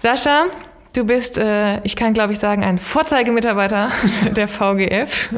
Sascha, 0.00 0.46
Du 0.98 1.04
bist, 1.04 1.38
äh, 1.38 1.80
ich 1.84 1.94
kann 1.94 2.12
glaube 2.12 2.32
ich 2.32 2.40
sagen, 2.40 2.64
ein 2.64 2.80
Vorzeigemitarbeiter 2.80 3.88
der 4.34 4.48
VGF. 4.48 5.28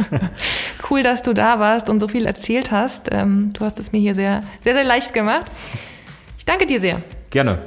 cool, 0.89 1.03
dass 1.03 1.21
du 1.21 1.35
da 1.35 1.59
warst 1.59 1.91
und 1.91 2.01
so 2.01 2.09
viel 2.09 2.25
erzählt 2.25 2.71
hast. 2.71 3.11
Ähm, 3.13 3.53
du 3.53 3.63
hast 3.63 3.79
es 3.79 3.93
mir 3.93 3.99
hier 4.01 4.15
sehr, 4.15 4.41
sehr, 4.65 4.73
sehr 4.73 4.85
leicht 4.85 5.13
gemacht. 5.13 5.45
Ich 6.39 6.47
danke 6.47 6.65
dir 6.65 6.81
sehr. 6.81 7.03
Gerne. 7.29 7.59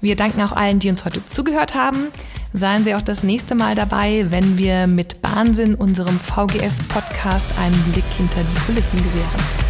Wir 0.00 0.16
danken 0.16 0.42
auch 0.42 0.50
allen, 0.50 0.80
die 0.80 0.90
uns 0.90 1.04
heute 1.04 1.24
zugehört 1.28 1.76
haben. 1.76 2.08
Seien 2.52 2.82
Sie 2.82 2.96
auch 2.96 3.02
das 3.02 3.22
nächste 3.22 3.54
Mal 3.54 3.76
dabei, 3.76 4.26
wenn 4.30 4.58
wir 4.58 4.88
mit 4.88 5.22
Wahnsinn 5.22 5.76
unserem 5.76 6.18
VGF-Podcast 6.18 7.46
einen 7.60 7.80
Blick 7.92 8.02
hinter 8.16 8.40
die 8.40 8.60
Kulissen 8.66 8.98
gewähren. 8.98 9.69